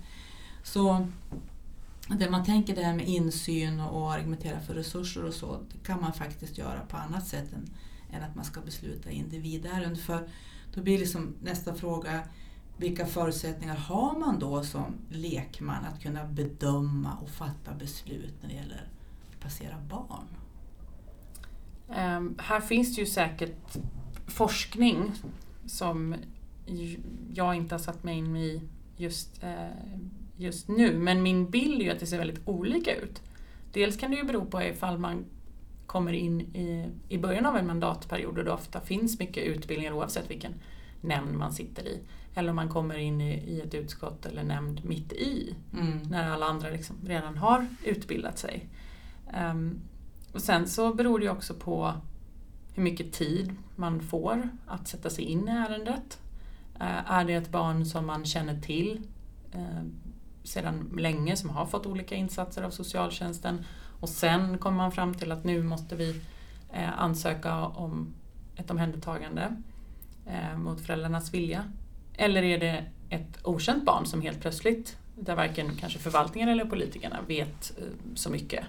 Så 0.63 1.07
det 2.19 2.31
man 2.31 2.45
tänker 2.45 2.77
det 2.77 2.83
här 2.83 2.95
med 2.95 3.09
insyn 3.09 3.81
och 3.81 4.13
argumentera 4.13 4.61
för 4.61 4.75
resurser 4.75 5.25
och 5.25 5.35
så, 5.35 5.59
det 5.73 5.87
kan 5.87 6.01
man 6.01 6.13
faktiskt 6.13 6.59
göra 6.59 6.81
på 6.81 6.97
annat 6.97 7.27
sätt 7.27 7.53
än, 7.53 7.71
än 8.13 8.23
att 8.23 8.35
man 8.37 8.45
ska 8.45 8.61
besluta 8.61 9.11
individärenden. 9.11 9.97
För 9.97 10.29
då 10.75 10.83
blir 10.83 10.99
liksom 10.99 11.35
nästa 11.43 11.75
fråga, 11.75 12.21
vilka 12.79 13.07
förutsättningar 13.07 13.77
har 13.77 14.19
man 14.19 14.39
då 14.39 14.63
som 14.63 14.95
lekman 15.09 15.85
att 15.85 16.03
kunna 16.03 16.25
bedöma 16.25 17.17
och 17.23 17.31
fatta 17.31 17.75
beslut 17.75 18.35
när 18.43 18.49
det 18.49 18.55
gäller 18.55 18.89
att 19.31 19.41
placera 19.41 19.77
barn? 19.89 20.27
Um, 21.89 22.39
här 22.39 22.61
finns 22.61 22.97
det 22.97 23.01
ju 23.01 23.07
säkert 23.07 23.77
forskning 24.27 25.13
som 25.67 26.15
jag 27.35 27.55
inte 27.55 27.75
har 27.75 27.81
satt 27.81 28.05
mig 28.05 28.19
in 28.19 28.37
i 28.37 28.63
just, 28.97 29.45
uh, 29.45 29.51
just 30.37 30.69
nu. 30.69 30.99
Men 30.99 31.23
min 31.23 31.51
bild 31.51 31.81
är 31.81 31.85
ju 31.85 31.91
att 31.91 32.01
det 32.01 32.07
ser 32.07 32.19
väldigt 32.19 32.49
olika 32.49 32.95
ut. 32.97 33.23
Dels 33.73 33.97
kan 33.97 34.11
det 34.11 34.17
ju 34.17 34.25
bero 34.25 34.45
på 34.45 34.63
ifall 34.63 34.99
man 34.99 35.25
kommer 35.87 36.13
in 36.13 36.41
i, 36.41 36.87
i 37.09 37.19
början 37.19 37.47
av 37.47 37.57
en 37.57 37.67
mandatperiod 37.67 38.39
och 38.39 38.45
det 38.45 38.53
ofta 38.53 38.81
finns 38.81 39.19
mycket 39.19 39.45
utbildningar 39.45 39.93
oavsett 39.93 40.31
vilken 40.31 40.55
nämnd 41.01 41.37
man 41.37 41.53
sitter 41.53 41.89
i. 41.89 42.01
Eller 42.39 42.51
om 42.51 42.57
man 42.57 42.69
kommer 42.69 42.99
in 42.99 43.21
i, 43.21 43.33
i 43.35 43.61
ett 43.61 43.75
utskott 43.75 44.27
eller 44.27 44.43
nämnd 44.43 44.85
mitt 44.85 45.13
i 45.13 45.55
Mm. 45.73 45.99
när 45.99 46.31
alla 46.31 46.47
andra 46.47 46.71
liksom 46.71 46.97
redan 47.07 47.37
har 47.37 47.67
utbildat 47.85 48.39
sig. 48.39 48.69
Ehm, 49.33 49.81
och 50.33 50.41
sen 50.43 50.69
så 50.69 50.95
beror 50.95 51.19
det 51.19 51.25
ju 51.25 51.31
också 51.31 51.55
på 51.55 51.93
hur 52.75 52.83
mycket 52.83 53.13
tid 53.13 53.55
man 53.77 54.01
får 54.01 54.49
att 54.67 54.89
sätta 54.89 55.11
sig 55.11 55.25
in 55.25 55.49
i 55.49 55.51
ärendet. 55.51 56.21
Eh, 56.81 57.11
är 57.13 57.25
det 57.25 57.35
ett 57.35 57.51
barn 57.51 57.87
som 57.87 58.07
man 58.07 58.25
känner 58.25 58.61
till 58.61 59.01
eh, 59.53 59.83
sedan 60.45 60.95
länge 60.99 61.37
som 61.37 61.51
har 61.51 61.67
fått 61.67 61.87
olika 61.87 62.15
insatser 62.15 62.63
av 62.63 62.71
socialtjänsten 62.71 63.65
och 64.01 64.09
sen 64.09 64.59
kommer 64.59 64.77
man 64.77 64.93
fram 64.93 65.15
till 65.15 65.33
att 65.33 65.45
nu 65.45 65.63
måste 65.63 65.97
vi 65.97 66.21
eh, 66.73 67.01
ansöka 67.01 67.67
om 67.67 68.15
ett 68.57 68.71
omhändertagande 68.71 69.57
eh, 70.27 70.59
mot 70.59 70.81
föräldrarnas 70.81 71.35
vilja. 71.35 71.65
Eller 72.21 72.43
är 72.43 72.59
det 72.59 72.85
ett 73.11 73.39
okänt 73.47 73.85
barn 73.85 74.07
som 74.07 74.23
helt 74.23 74.41
plötsligt, 74.41 74.97
där 75.21 75.37
varken 75.37 75.77
kanske 75.81 75.99
förvaltningen 75.99 76.49
eller 76.49 76.65
politikerna 76.65 77.19
vet 77.29 77.73
eh, 77.79 77.85
så 78.15 78.31
mycket. 78.31 78.65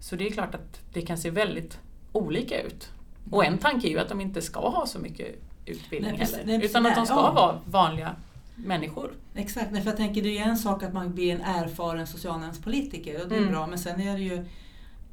Så 0.00 0.16
det 0.16 0.26
är 0.26 0.30
klart 0.30 0.54
att 0.54 0.80
det 0.92 1.02
kan 1.02 1.18
se 1.18 1.30
väldigt 1.30 1.78
olika 2.12 2.62
ut. 2.62 2.90
Och 3.30 3.44
en 3.44 3.58
tanke 3.58 3.88
är 3.88 3.90
ju 3.90 3.98
att 3.98 4.08
de 4.08 4.20
inte 4.20 4.42
ska 4.42 4.68
ha 4.68 4.86
så 4.86 4.98
mycket 4.98 5.34
utbildning 5.66 6.10
Nej, 6.10 6.20
precis- 6.20 6.36
heller. 6.36 6.46
nej, 6.46 6.58
precis, 6.60 6.70
utan 6.70 6.86
att 6.86 6.94
de 6.94 7.06
ska 7.06 7.14
ja. 7.14 7.32
vara 7.32 7.60
vanliga 7.66 8.16
människor. 8.56 9.12
Exakt, 9.34 9.72
nej, 9.72 9.82
för 9.82 9.90
jag 9.90 9.96
tänker 9.96 10.22
det 10.22 10.38
är 10.38 10.42
en 10.48 10.56
sak 10.56 10.82
att 10.82 10.92
man 10.92 11.14
blir 11.14 11.34
en 11.34 11.40
erfaren 11.40 12.06
socialnämndspolitiker 12.06 13.22
och 13.22 13.28
det 13.28 13.34
är 13.34 13.38
Mm. 13.38 13.50
bra 13.52 13.66
men 13.66 13.78
sen 13.78 14.00
är 14.00 14.12
det 14.16 14.22
ju 14.22 14.44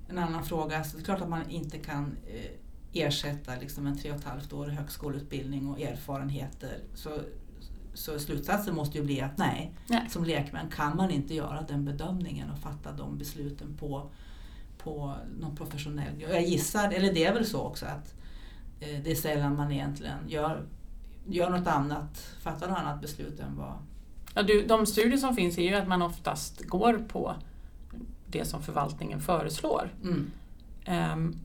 en 0.09 0.17
annan 0.17 0.43
fråga. 0.45 0.77
Alltså, 0.77 0.97
det 0.97 1.01
är 1.01 1.05
klart 1.05 1.21
att 1.21 1.29
man 1.29 1.49
inte 1.49 1.77
kan 1.77 2.17
eh, 2.27 2.51
ersätta 2.93 3.51
liksom 3.61 3.87
en 3.87 3.97
tre 3.97 4.11
och 4.11 4.17
ett 4.17 4.23
halvt 4.23 4.53
år 4.53 4.67
högskoleutbildning 4.67 5.67
och 5.69 5.81
erfarenheter. 5.81 6.77
Så, 6.95 7.09
så 7.93 8.19
slutsatsen 8.19 8.75
måste 8.75 8.97
ju 8.97 9.03
bli 9.03 9.21
att 9.21 9.37
nej, 9.37 9.73
Nej. 9.87 10.09
som 10.09 10.23
lekmän 10.23 10.69
kan 10.69 10.97
man 10.97 11.11
inte 11.11 11.33
göra 11.33 11.61
den 11.61 11.85
bedömningen 11.85 12.51
och 12.51 12.59
fatta 12.59 12.91
de 12.91 13.17
besluten 13.17 13.77
på, 13.79 14.09
på 14.77 15.15
någon 15.39 15.55
professionell. 15.55 16.21
Jag 16.21 16.43
gissar, 16.43 16.91
eller 16.91 17.13
det 17.13 17.25
är 17.25 17.33
väl 17.33 17.45
så 17.45 17.61
också 17.61 17.85
att 17.85 18.13
eh, 18.79 18.99
det 19.03 19.11
är 19.11 19.15
sällan 19.15 19.55
man 19.55 19.71
egentligen 19.71 20.17
gör, 20.27 20.65
gör 21.27 21.49
något 21.49 21.67
annat, 21.67 22.17
fattar 22.41 22.69
något 22.69 22.77
annat 22.77 23.01
beslut 23.01 23.39
än 23.39 23.55
vad 23.57 23.73
Ja, 24.33 24.43
du, 24.43 24.65
de 24.65 24.85
studier 24.85 25.17
som 25.17 25.35
finns 25.35 25.57
är 25.57 25.61
ju 25.61 25.75
att 25.75 25.87
man 25.87 26.01
oftast 26.01 26.65
går 26.65 26.93
på 27.07 27.35
det 28.27 28.45
som 28.45 28.63
förvaltningen 28.63 29.21
föreslår. 29.21 29.89
Mm. 30.03 30.31
Ehm, 30.85 31.39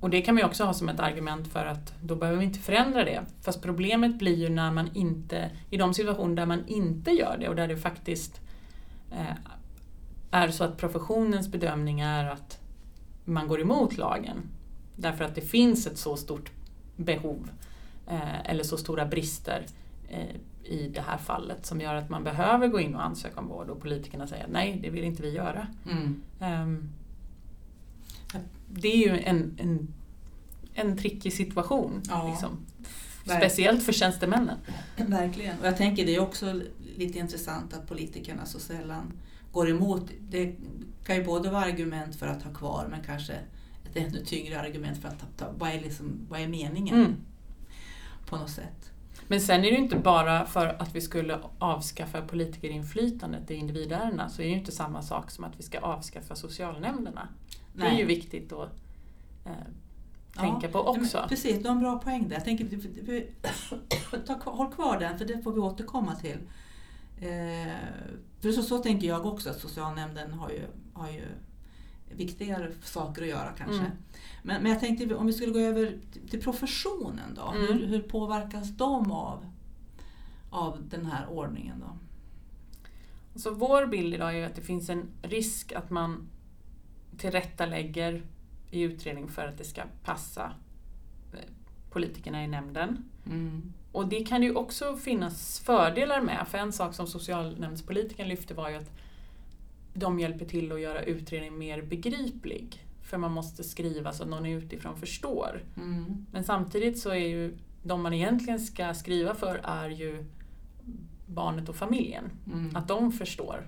och 0.00 0.10
det 0.10 0.22
kan 0.22 0.34
man 0.34 0.42
ju 0.42 0.46
också 0.46 0.64
ha 0.64 0.72
som 0.72 0.88
ett 0.88 1.00
argument 1.00 1.48
för 1.48 1.66
att 1.66 1.94
då 2.02 2.16
behöver 2.16 2.38
vi 2.38 2.44
inte 2.44 2.58
förändra 2.58 3.04
det. 3.04 3.24
Fast 3.40 3.62
problemet 3.62 4.18
blir 4.18 4.36
ju 4.36 4.48
när 4.48 4.72
man 4.72 4.90
inte, 4.94 5.50
i 5.70 5.76
de 5.76 5.94
situationer 5.94 6.36
där 6.36 6.46
man 6.46 6.66
inte 6.66 7.10
gör 7.10 7.36
det 7.40 7.48
och 7.48 7.56
där 7.56 7.68
det 7.68 7.76
faktiskt 7.76 8.40
eh, 9.10 9.36
är 10.30 10.48
så 10.48 10.64
att 10.64 10.76
professionens 10.76 11.48
bedömning 11.48 12.00
är 12.00 12.30
att 12.30 12.58
man 13.24 13.48
går 13.48 13.60
emot 13.60 13.96
lagen. 13.96 14.36
Därför 14.96 15.24
att 15.24 15.34
det 15.34 15.40
finns 15.40 15.86
ett 15.86 15.98
så 15.98 16.16
stort 16.16 16.50
behov 16.96 17.50
eh, 18.06 18.50
eller 18.50 18.64
så 18.64 18.76
stora 18.76 19.06
brister 19.06 19.66
eh, 20.08 20.36
i 20.64 20.88
det 20.88 21.00
här 21.00 21.18
fallet 21.18 21.66
som 21.66 21.80
gör 21.80 21.94
att 21.94 22.10
man 22.10 22.24
behöver 22.24 22.68
gå 22.68 22.80
in 22.80 22.94
och 22.94 23.04
ansöka 23.04 23.40
om 23.40 23.48
vård 23.48 23.70
och 23.70 23.80
politikerna 23.80 24.26
säger 24.26 24.46
nej, 24.48 24.78
det 24.82 24.90
vill 24.90 25.04
inte 25.04 25.22
vi 25.22 25.30
göra. 25.30 25.66
Mm. 25.90 26.22
Ehm, 26.40 26.88
det 28.68 28.88
är 28.88 28.96
ju 28.96 29.18
en, 29.18 29.56
en, 29.58 29.94
en 30.74 30.96
trickig 30.96 31.32
situation. 31.32 32.02
Ja. 32.08 32.28
Liksom. 32.30 32.66
Speciellt 33.24 33.82
för 33.82 33.92
tjänstemännen. 33.92 34.56
Verkligen. 34.96 35.58
Och 35.58 35.66
jag 35.66 35.76
tänker 35.76 36.06
det 36.06 36.14
är 36.14 36.20
också 36.20 36.60
lite 36.96 37.18
intressant 37.18 37.74
att 37.74 37.88
politikerna 37.88 38.46
så 38.46 38.58
sällan 38.60 39.12
går 39.52 39.70
emot. 39.70 40.10
Det 40.28 40.56
kan 41.04 41.16
ju 41.16 41.24
både 41.24 41.50
vara 41.50 41.64
argument 41.64 42.16
för 42.16 42.26
att 42.26 42.42
ha 42.42 42.54
kvar 42.54 42.86
men 42.90 43.02
kanske 43.04 43.32
ett 43.84 43.96
ännu 43.96 44.24
tyngre 44.24 44.60
argument 44.60 44.98
för 45.02 45.08
att 45.08 45.20
ta, 45.20 45.26
ta, 45.36 45.52
vad, 45.58 45.70
är 45.70 45.80
liksom, 45.80 46.26
vad 46.28 46.40
är 46.40 46.48
meningen 46.48 46.94
Mm. 46.94 47.16
på 48.26 48.36
något 48.36 48.50
sätt. 48.50 48.90
Men 49.28 49.40
sen 49.40 49.58
är 49.58 49.62
det 49.62 49.68
ju 49.68 49.78
inte 49.78 49.96
bara 49.96 50.46
för 50.46 50.66
att 50.66 50.94
vi 50.94 51.00
skulle 51.00 51.38
avskaffa 51.58 52.22
politikerinflytandet 52.22 53.50
i 53.50 53.54
individärendena 53.54 54.28
så 54.28 54.42
är 54.42 54.46
det 54.46 54.52
ju 54.52 54.58
inte 54.58 54.72
samma 54.72 55.02
sak 55.02 55.30
som 55.30 55.44
att 55.44 55.52
vi 55.58 55.62
ska 55.62 55.78
avskaffa 55.78 56.34
socialnämnderna. 56.34 57.28
Det 57.78 57.86
är 57.86 57.90
Nej. 57.90 58.00
ju 58.00 58.06
viktigt 58.06 58.52
att 58.52 58.70
eh, 59.44 59.52
Ja, 60.34 60.40
tänka 60.40 60.68
på 60.68 60.92
Nej, 60.92 61.02
också. 61.02 61.26
Precis, 61.28 61.58
du 61.62 61.68
har 61.68 61.74
en 61.74 61.80
bra 61.80 61.98
poäng 61.98 62.28
där. 62.28 62.36
Jag 62.36 62.44
tänker, 62.44 62.64
vi- 62.64 63.30
ta, 64.26 64.50
håll 64.50 64.72
kvar 64.72 64.98
den 64.98 65.18
för 65.18 65.24
det 65.24 65.42
får 65.42 65.52
vi 65.52 65.60
återkomma 65.60 66.14
till. 66.14 66.38
Eh, 67.20 67.74
för 68.40 68.52
så, 68.52 68.62
så 68.62 68.78
tänker 68.78 69.08
jag 69.08 69.26
också 69.26 69.50
att 69.50 69.60
socialnämnden 69.60 70.32
har 70.32 70.50
ju, 70.50 70.62
har 70.92 71.10
ju 71.10 71.24
viktigare 72.16 72.72
saker 72.82 73.22
att 73.22 73.28
göra 73.28 73.52
kanske. 73.56 73.78
Mm. 73.78 73.92
Men, 74.42 74.62
men 74.62 74.72
jag 74.72 74.80
tänkte 74.80 75.14
om 75.14 75.26
vi 75.26 75.32
skulle 75.32 75.52
gå 75.52 75.58
över 75.58 75.98
till, 76.30 76.42
professionen 76.42 77.34
då. 77.34 77.52
Mm. 77.56 77.66
Hur, 77.66 77.86
hur 77.86 78.02
påverkas 78.02 78.70
de 78.76 79.12
av, 79.12 79.46
av 80.50 80.88
den 80.88 81.06
här 81.06 81.26
ordningen 81.30 81.80
då? 81.80 81.98
Så 83.40 83.54
vår 83.54 83.86
bild 83.86 84.14
idag 84.14 84.38
är 84.38 84.46
att 84.46 84.54
det 84.54 84.62
finns 84.62 84.88
en 84.88 85.08
risk 85.22 85.72
att 85.72 85.90
man 85.90 86.28
tillrättalägger 87.18 88.22
i 88.70 88.80
utredning 88.80 89.28
för 89.28 89.46
att 89.46 89.58
det 89.58 89.64
ska 89.64 89.82
passa 90.04 90.52
eh, 91.32 91.38
politikerna 91.90 92.44
i 92.44 92.48
nämnden. 92.48 93.04
Mm. 93.26 93.72
Och 93.92 94.08
det 94.08 94.24
kan 94.24 94.42
ju 94.42 94.54
också 94.54 94.96
finnas 94.96 95.60
fördelar 95.60 96.20
med. 96.20 96.46
För 96.48 96.58
en 96.58 96.72
sak 96.72 96.94
som 96.94 97.06
socialnämndspolitikern 97.06 98.28
lyfte 98.28 98.54
var 98.54 98.68
ju 98.68 98.76
att 98.76 98.90
de 99.94 100.20
hjälper 100.20 100.44
till 100.44 100.72
att 100.72 100.80
göra 100.80 101.02
utredningen 101.02 101.58
mer 101.58 101.82
begriplig. 101.82 102.84
För 103.02 103.18
man 103.18 103.32
måste 103.32 103.64
skriva 103.64 104.12
så 104.12 104.22
att 104.22 104.28
någon 104.28 104.46
utifrån 104.46 104.96
förstår. 104.96 105.64
Mm. 105.76 106.26
Men 106.32 106.44
samtidigt 106.44 106.98
så 106.98 107.10
är 107.10 107.26
ju 107.26 107.58
de 107.82 108.02
man 108.02 108.14
egentligen 108.14 108.60
ska 108.60 108.94
skriva 108.94 109.34
för 109.34 109.60
är 109.64 109.90
ju 109.90 110.24
barnet 111.26 111.68
och 111.68 111.76
familjen. 111.76 112.24
Mm. 112.46 112.76
Att 112.76 112.88
de 112.88 113.12
förstår 113.12 113.66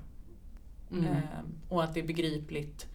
Mm. 0.93 1.07
eh, 1.07 1.23
och 1.69 1.85
att 1.85 1.95
det 1.95 2.01
är 2.01 2.07
begripligt 2.07 2.87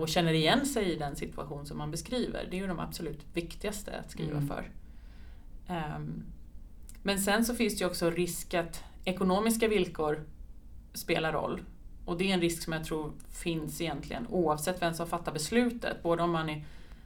och 0.00 0.08
känner 0.08 0.32
igen 0.32 0.66
sig 0.66 0.92
i 0.92 0.96
den 0.96 1.16
situation 1.16 1.66
som 1.66 1.78
man 1.78 1.90
beskriver. 1.90 2.46
Det 2.50 2.56
är 2.56 2.60
ju 2.60 2.66
de 2.66 2.78
absolut 2.78 3.26
viktigaste 3.32 3.98
att 4.04 4.10
skriva 4.10 4.36
Mm. 4.36 4.48
för. 4.48 4.70
Ehm, 5.68 6.22
men 7.02 7.18
sen 7.18 7.44
så 7.44 7.54
finns 7.54 7.78
det 7.78 7.84
ju 7.84 7.90
också 7.90 8.10
risk 8.10 8.54
att 8.54 8.84
ekonomiska 9.04 9.68
villkor 9.68 10.24
spelar 10.94 11.32
roll. 11.32 11.62
Och 12.04 12.18
det 12.18 12.30
är 12.30 12.34
en 12.34 12.40
risk 12.40 12.62
som 12.62 12.72
jag 12.72 12.84
tror 12.84 13.12
finns 13.30 13.80
egentligen 13.80 14.26
oavsett 14.28 14.82
vem 14.82 14.94
som 14.94 15.06
fattar 15.06 15.32
beslutet. 15.32 16.02
Både 16.02 16.22
om 16.22 16.30
man 16.30 16.48
är 16.48 16.64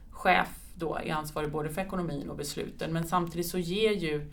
chef 0.09 0.59
då 0.75 0.95
är 0.95 1.13
ansvarig 1.13 1.51
både 1.51 1.69
för 1.69 1.81
ekonomin 1.81 2.29
och 2.29 2.37
besluten 2.37 2.93
men 2.93 3.07
samtidigt 3.07 3.47
så 3.47 3.57
ger 3.57 3.91
ju 3.91 4.31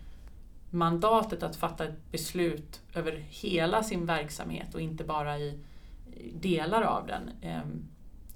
mandatet 0.71 1.43
att 1.43 1.57
fatta 1.57 1.85
ett 1.85 2.11
beslut 2.11 2.81
över 2.95 3.13
hela 3.29 3.83
sin 3.83 4.07
verksamhet 4.07 4.75
och 4.75 4.81
inte 4.81 5.05
bara 5.05 5.39
i 5.39 5.59
delar 6.35 6.83
av 6.83 7.07
den 7.07 7.31
eh, 7.41 7.61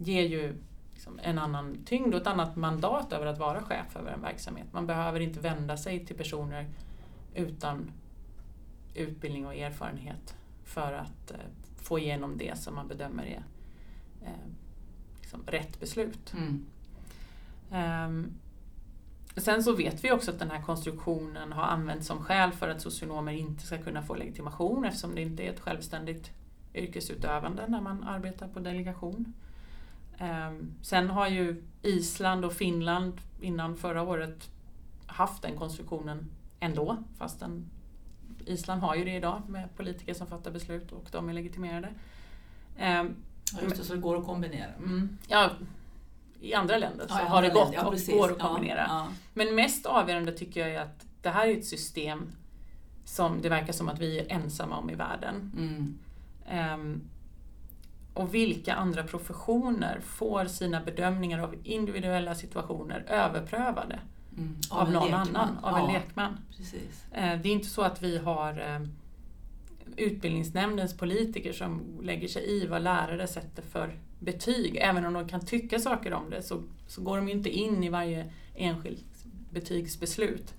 ger 0.05 0.23
ju 0.23 0.55
liksom 0.95 1.21
en 1.23 1.39
annan 1.39 1.79
tyngd 1.85 2.15
och 2.15 2.21
ett 2.21 2.27
annat 2.27 2.57
mandat 2.57 3.13
över 3.13 3.27
att 3.27 3.39
vara 3.39 3.63
chef 3.63 3.97
över 3.97 4.13
en 4.13 4.23
verksamhet. 4.23 4.67
Man 4.73 4.87
behöver 4.87 5.21
inte 5.21 5.41
vända 5.41 5.77
sig 5.77 6.07
till 6.07 6.17
personer 6.17 6.67
utan 7.35 7.91
utbildning 8.95 9.47
och 9.47 9.55
erfarenhet 9.55 10.37
för 10.65 10.93
att 10.93 11.31
eh, 11.31 11.37
få 11.77 11.99
igenom 11.99 12.39
det 12.39 12.59
som 12.59 12.75
man 12.75 12.89
bedömer 12.89 13.25
är 13.25 13.45
eh, 14.23 14.51
liksom 15.21 15.43
rätt 15.47 15.81
beslut. 15.81 16.35
Mm. 16.35 16.67
Um, 17.71 18.33
sen 19.37 19.63
så 19.63 19.73
vet 19.73 20.05
vi 20.05 20.13
också 20.13 20.31
att 20.31 20.39
den 20.39 20.51
här 20.51 20.63
konstruktionen 20.63 21.53
har 21.53 21.63
använts 21.63 22.07
som 22.07 22.25
skäl 22.25 22.53
för 22.53 22.69
att 22.69 22.83
socionomer 22.83 23.33
inte 23.33 23.67
ska 23.67 23.79
kunna 23.79 24.03
få 24.03 24.15
legitimation 24.15 24.85
eftersom 24.85 25.15
det 25.15 25.23
inte 25.23 25.43
är 25.43 25.53
ett 25.53 25.61
självständigt 25.61 26.31
yrkesutövande 26.75 27.67
när 27.69 27.81
man 27.81 28.05
arbetar 28.05 28.49
på 28.49 28.61
delegation. 28.61 29.35
Um, 30.21 30.75
sen 30.83 31.11
har 31.11 31.29
ju 31.29 31.65
Island 31.83 32.45
och 32.45 32.53
Finland 32.53 33.21
innan 33.41 33.77
förra 33.77 34.03
året 34.03 34.51
haft 35.07 35.43
den 35.43 35.57
konstruktionen 35.59 36.31
ändå 36.61 36.97
fastän 37.19 37.71
Island 38.47 38.83
har 38.83 38.95
ju 38.95 39.05
det 39.05 39.17
idag 39.17 39.43
med 39.49 39.77
politiker 39.77 40.15
som 40.15 40.27
fattar 40.27 40.51
beslut 40.51 40.93
och 40.93 41.09
de 41.11 41.29
är 41.29 41.33
legitimerade. 41.33 41.89
Um, 42.81 43.17
Ja, 43.53 43.63
just 43.63 43.77
det, 43.77 43.85
så 43.85 43.95
det 43.95 44.01
går 44.01 44.19
att 44.19 44.25
kombinera. 44.27 44.71
Mm. 44.79 45.19
Ja, 45.29 45.51
I 46.41 46.55
andra 46.55 46.79
länder 46.79 47.07
så 47.07 47.15
ja, 47.19 47.25
har 47.25 47.43
det 47.43 47.49
gått 47.49 47.71
ja, 47.73 47.87
och 47.87 47.95
går 48.07 48.33
att 48.33 48.39
kombinera. 48.39 49.07
Men 49.35 49.55
mest 49.55 49.87
avgörande 49.87 50.33
tycker 50.33 50.61
jag 50.61 50.71
är 50.71 50.81
att 50.81 51.07
det 51.23 51.31
här 51.31 51.49
är 51.49 51.59
ett 51.59 51.67
system 51.67 52.33
som 53.05 53.43
det 53.43 53.49
verkar 53.49 53.73
som 53.73 53.89
att 53.89 54.01
vi 54.01 54.19
är 54.19 54.33
ensamma 54.33 54.77
om 54.77 54.91
i 54.91 54.95
världen. 54.95 55.53
Mm. 55.57 55.99
Um, 56.75 57.03
och 58.15 58.35
vilka 58.35 58.75
andra 58.75 59.03
professioner 59.03 60.01
får 60.01 60.45
sina 60.45 60.81
bedömningar 60.81 61.39
av 61.39 61.55
individuella 61.65 62.35
situationer 62.35 63.05
överprövade 63.09 63.99
mm. 64.37 64.57
av, 64.71 64.81
av 64.81 64.93
någon 64.93 65.03
lekman. 65.03 65.37
annan, 65.37 65.59
av 65.65 65.79
en 65.79 65.93
lekman. 65.93 66.39
Precis. 66.57 67.05
Uh, 67.11 67.43
det 67.43 67.49
är 67.49 67.53
inte 67.53 67.69
så 67.69 67.83
att 67.83 68.03
vi 68.03 68.19
har 68.19 68.59
uh, 68.59 68.87
utbildningsnämndens 69.97 70.97
politiker 70.97 71.53
som 71.53 71.83
lägger 72.03 72.29
sig 72.29 72.51
i 72.51 72.67
vad 72.67 72.83
lärare 72.83 73.27
sätter 73.27 73.63
för 73.63 73.99
betyg. 74.19 74.77
Även 74.77 75.07
om 75.07 75.13
de 75.13 75.29
kan 75.29 75.47
tycka 75.47 75.79
saker 75.79 76.13
om 76.13 76.31
det 76.31 76.43
så, 76.43 76.63
så 76.87 77.03
går 77.03 77.17
de 77.17 77.29
ju 77.29 77.35
inte 77.35 77.51
in 77.51 77.85
i 77.85 77.89
varje 77.89 78.33
enskilt 78.55 79.25
betygsbeslut. 79.51 80.55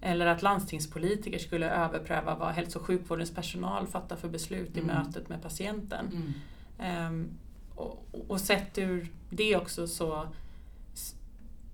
Eller 0.00 0.26
att 0.26 0.42
landstingspolitiker 0.42 1.38
skulle 1.38 1.70
överpröva 1.70 2.34
vad 2.34 2.48
hälso 2.48 2.78
och 2.78 2.84
sjukvårdens 2.84 3.34
personal 3.34 3.86
fattar 3.86 4.16
för 4.16 4.28
beslut 4.28 4.76
i 4.76 4.80
mm. 4.80 4.96
mötet 4.96 5.28
med 5.28 5.42
patienten. 5.42 6.06
Mm. 6.06 6.32
Um, 6.82 7.28
och, 7.74 8.08
och 8.28 8.40
sett 8.40 8.78
ur 8.78 9.12
det 9.30 9.56
också 9.56 9.88
så, 9.88 10.28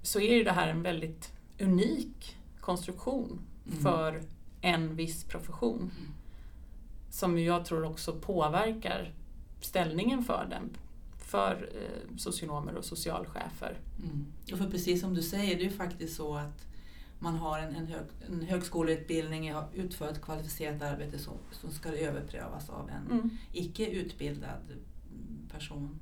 så 0.03 0.21
är 0.21 0.35
ju 0.35 0.45
det 0.45 0.53
här 0.53 0.69
en 0.69 0.83
väldigt 0.83 1.33
unik 1.61 2.37
konstruktion 2.61 3.41
mm. 3.67 3.79
för 3.83 4.23
en 4.61 4.97
viss 4.97 5.25
profession. 5.25 5.91
Mm 5.99 6.13
som 7.17 7.39
jag 7.39 7.65
tror 7.65 7.85
också 7.85 8.13
påverkar 8.13 9.13
ställningen 9.61 10.25
för 10.25 10.47
den 10.51 10.77
för 11.19 11.69
eh, 11.75 12.17
socionomer 12.17 12.75
och 12.75 12.85
socialchefer. 12.85 13.79
Mm. 13.99 14.27
Och 14.53 14.59
för 14.59 14.71
precis 14.71 15.01
som 15.01 15.15
du 15.15 15.23
säger, 15.23 15.57
det 15.57 15.61
är 15.61 15.65
ju 15.65 15.77
faktiskt 15.77 16.17
så 16.17 16.37
att 16.37 16.67
man 17.19 17.35
har 17.35 17.59
en, 17.59 17.75
en, 17.75 17.87
hög, 17.87 18.03
en 18.27 18.43
högskoleutbildning, 18.43 19.55
utför 19.75 20.09
ett 20.09 20.23
kvalificerat 20.23 20.83
arbete 20.83 21.19
som, 21.19 21.35
som 21.53 21.71
ska 21.71 21.89
överprövas 21.89 22.71
av 22.71 22.91
en 22.91 23.13
mm. 23.13 23.31
icke 23.53 23.87
utbildad 23.87 24.63
person. 25.59 26.01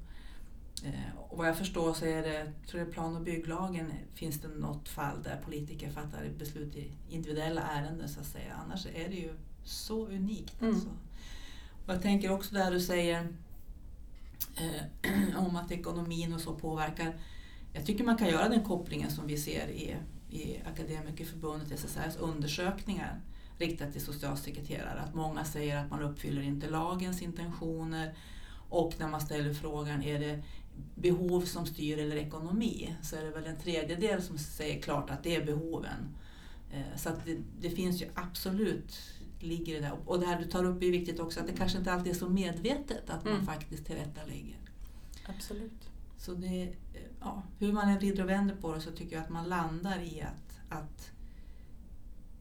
Eh, 0.85 1.19
och 1.29 1.39
vad 1.39 1.49
jag 1.49 1.59
förstår 1.59 1.95
så 1.95 2.05
är 2.05 2.23
det, 2.23 2.53
tror 2.67 2.83
jag 2.83 2.93
plan 2.93 3.17
och 3.17 3.23
bygglagen 3.23 3.93
finns 4.15 4.41
det 4.41 4.49
något 4.49 4.89
fall 4.89 5.23
där 5.23 5.41
politiker 5.45 5.91
fattar 5.91 6.29
beslut 6.39 6.77
i 6.77 6.93
individuella 7.09 7.63
ärenden 7.63 8.09
så 8.09 8.21
att 8.21 8.27
säga. 8.27 8.55
Annars 8.65 8.87
är 8.87 9.09
det 9.09 9.17
ju 9.17 9.35
så 9.65 10.07
unikt. 10.07 10.61
Mm. 10.61 10.75
Alltså. 10.75 10.89
Och 11.87 11.95
jag 11.95 12.03
tänker 12.03 12.33
också 12.33 12.55
där 12.55 12.71
du 12.71 12.81
säger 12.81 13.29
eh, 14.57 15.39
om 15.47 15.57
att 15.57 15.73
ekonomin 15.73 16.33
och 16.33 16.41
så 16.41 16.55
påverkar. 16.55 17.15
Jag 17.73 17.87
tycker 17.87 18.05
man 18.05 18.17
kan 18.17 18.29
göra 18.29 18.49
den 18.49 18.65
kopplingen 18.65 19.11
som 19.11 19.27
vi 19.27 19.37
ser 19.37 19.69
i, 19.69 19.97
i 20.31 20.61
Akademikerförbundet, 20.65 21.73
SSRs 21.73 22.17
undersökningar 22.17 23.21
riktat 23.59 23.93
till 23.93 24.05
socialsekreterare. 24.05 25.01
Att 25.01 25.15
många 25.15 25.45
säger 25.45 25.77
att 25.79 25.91
man 25.91 26.03
uppfyller 26.03 26.43
inte 26.43 26.71
lagens 26.71 27.23
intentioner 27.23 28.15
och 28.75 28.95
när 28.99 29.09
man 29.09 29.21
ställer 29.21 29.55
frågan 29.55 30.03
är 30.03 30.21
det 30.21 30.43
behov 30.95 31.41
som 31.41 31.67
styr 31.67 31.99
eller 31.99 32.17
ekonomi 32.17 32.97
så 33.03 33.17
är 33.17 33.23
det 33.23 33.31
väl 33.31 33.47
en 33.47 33.59
tredjedel 33.59 34.23
som 34.23 34.39
säger 34.39 34.83
klart 34.83 35.11
att 35.11 35.23
det 35.23 35.37
är 35.37 35.45
behoven. 35.45 36.17
Eh, 36.73 36.97
så 36.97 37.09
att 37.09 37.25
det, 37.25 37.39
det 37.61 37.71
finns 37.71 38.03
ju 38.03 38.09
absolut 38.15 39.01
ligger 39.41 39.75
det 39.75 39.81
där. 39.81 39.93
Och 40.07 40.21
det 40.21 40.27
här 40.27 40.39
du 40.39 40.45
tar 40.45 40.65
upp 40.65 40.83
är 40.83 40.91
viktigt 40.91 41.21
också, 41.21 41.41
att 41.41 41.47
det 41.47 41.53
kanske 41.53 41.79
inte 41.79 41.93
alltid 41.93 42.13
är 42.13 42.17
så 42.17 42.29
medvetet 42.29 43.11
att 43.11 43.25
mm. 43.25 43.37
man 43.37 43.47
faktiskt 43.47 43.87
tillrättalägger. 43.87 44.57
Absolut. 45.27 45.91
Så 46.19 46.35
det, 46.35 46.73
ja, 47.21 47.43
hur 47.59 47.73
man 47.73 47.89
än 47.89 47.99
vrider 47.99 48.23
och 48.23 48.29
vänder 48.29 48.55
på 48.55 48.75
det 48.75 48.81
så 48.81 48.91
tycker 48.91 49.17
jag 49.17 49.25
att 49.25 49.31
man 49.31 49.49
landar 49.49 49.99
i 49.99 50.21
att, 50.23 50.79
att 50.79 51.11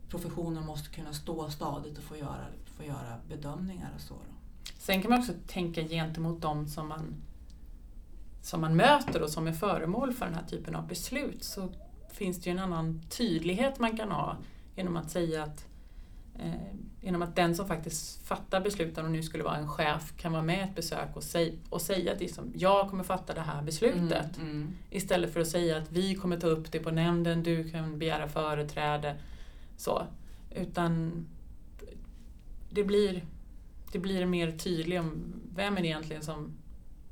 professionen 0.10 0.66
måste 0.66 0.90
kunna 0.90 1.14
stå 1.14 1.50
stadigt 1.50 1.98
och 1.98 2.04
få 2.04 2.18
göra, 2.18 2.46
få 2.66 2.84
göra 2.84 3.20
bedömningar 3.30 3.92
och 3.96 4.02
så. 4.02 4.14
Då. 4.14 4.33
Sen 4.84 5.02
kan 5.02 5.10
man 5.10 5.20
också 5.20 5.34
tänka 5.48 5.82
gentemot 5.82 6.42
dem 6.42 6.68
som 6.68 6.88
man, 6.88 7.16
som 8.42 8.62
man 8.62 8.76
möter 8.76 9.22
och 9.22 9.30
som 9.30 9.48
är 9.48 9.52
föremål 9.52 10.14
för 10.14 10.26
den 10.26 10.36
här 10.36 10.44
typen 10.44 10.76
av 10.76 10.88
beslut 10.88 11.44
så 11.44 11.70
finns 12.12 12.42
det 12.42 12.50
ju 12.50 12.52
en 12.52 12.64
annan 12.64 13.02
tydlighet 13.10 13.80
man 13.80 13.98
kan 13.98 14.12
ha 14.12 14.38
genom 14.76 14.98
att 14.98 15.12
säga 15.12 15.44
att 15.44 15.66
eh, 16.40 16.76
genom 17.02 17.22
att 17.22 17.36
den 17.36 17.56
som 17.56 17.68
faktiskt 17.68 18.28
fattar 18.28 18.62
besluten, 18.62 19.06
och 19.06 19.12
nu 19.12 19.24
skulle 19.24 19.44
vara 19.44 19.58
en 19.58 19.70
chef, 19.70 20.14
kan 20.18 20.32
vara 20.32 20.44
med 20.44 20.64
ett 20.64 20.76
besök 20.76 21.16
och, 21.16 21.24
säg, 21.24 21.58
och 21.70 21.82
säga 21.82 22.14
att 22.14 22.20
liksom, 22.20 22.52
jag 22.56 22.90
kommer 22.90 23.04
fatta 23.04 23.34
det 23.34 23.42
här 23.42 23.62
beslutet. 23.62 24.38
Mm, 24.38 24.52
mm. 24.52 24.74
Istället 24.90 25.34
för 25.34 25.40
att 25.40 25.48
säga 25.48 25.78
att 25.78 25.92
vi 25.92 26.16
kommer 26.16 26.40
ta 26.40 26.48
upp 26.48 26.72
det 26.72 26.80
på 26.80 26.92
nämnden, 26.92 27.44
du 27.44 27.70
kan 27.70 28.00
begära 28.00 28.28
företräde. 28.28 29.16
Så. 29.78 30.04
Utan 30.56 31.12
det 32.70 32.84
blir, 32.84 33.26
det 33.94 34.00
blir 34.00 34.26
mer 34.26 34.52
tydligt 34.52 35.00
om 35.00 35.34
vem 35.56 35.78
är 35.78 35.82
det 35.82 35.88
egentligen 35.88 36.24
som 36.24 36.54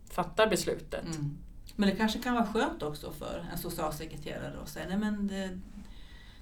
fattar 0.10 0.48
beslutet. 0.48 1.06
Mm. 1.06 1.38
Men 1.76 1.90
det 1.90 1.96
kanske 1.96 2.20
kan 2.20 2.34
vara 2.34 2.46
skönt 2.46 2.84
också 2.84 3.12
för 3.12 3.46
en 3.52 3.58
socialsekreterare 3.58 4.60
att 4.64 4.70
säga 4.70 4.86
nej 4.90 4.98
men 4.98 5.28
det, 5.28 5.60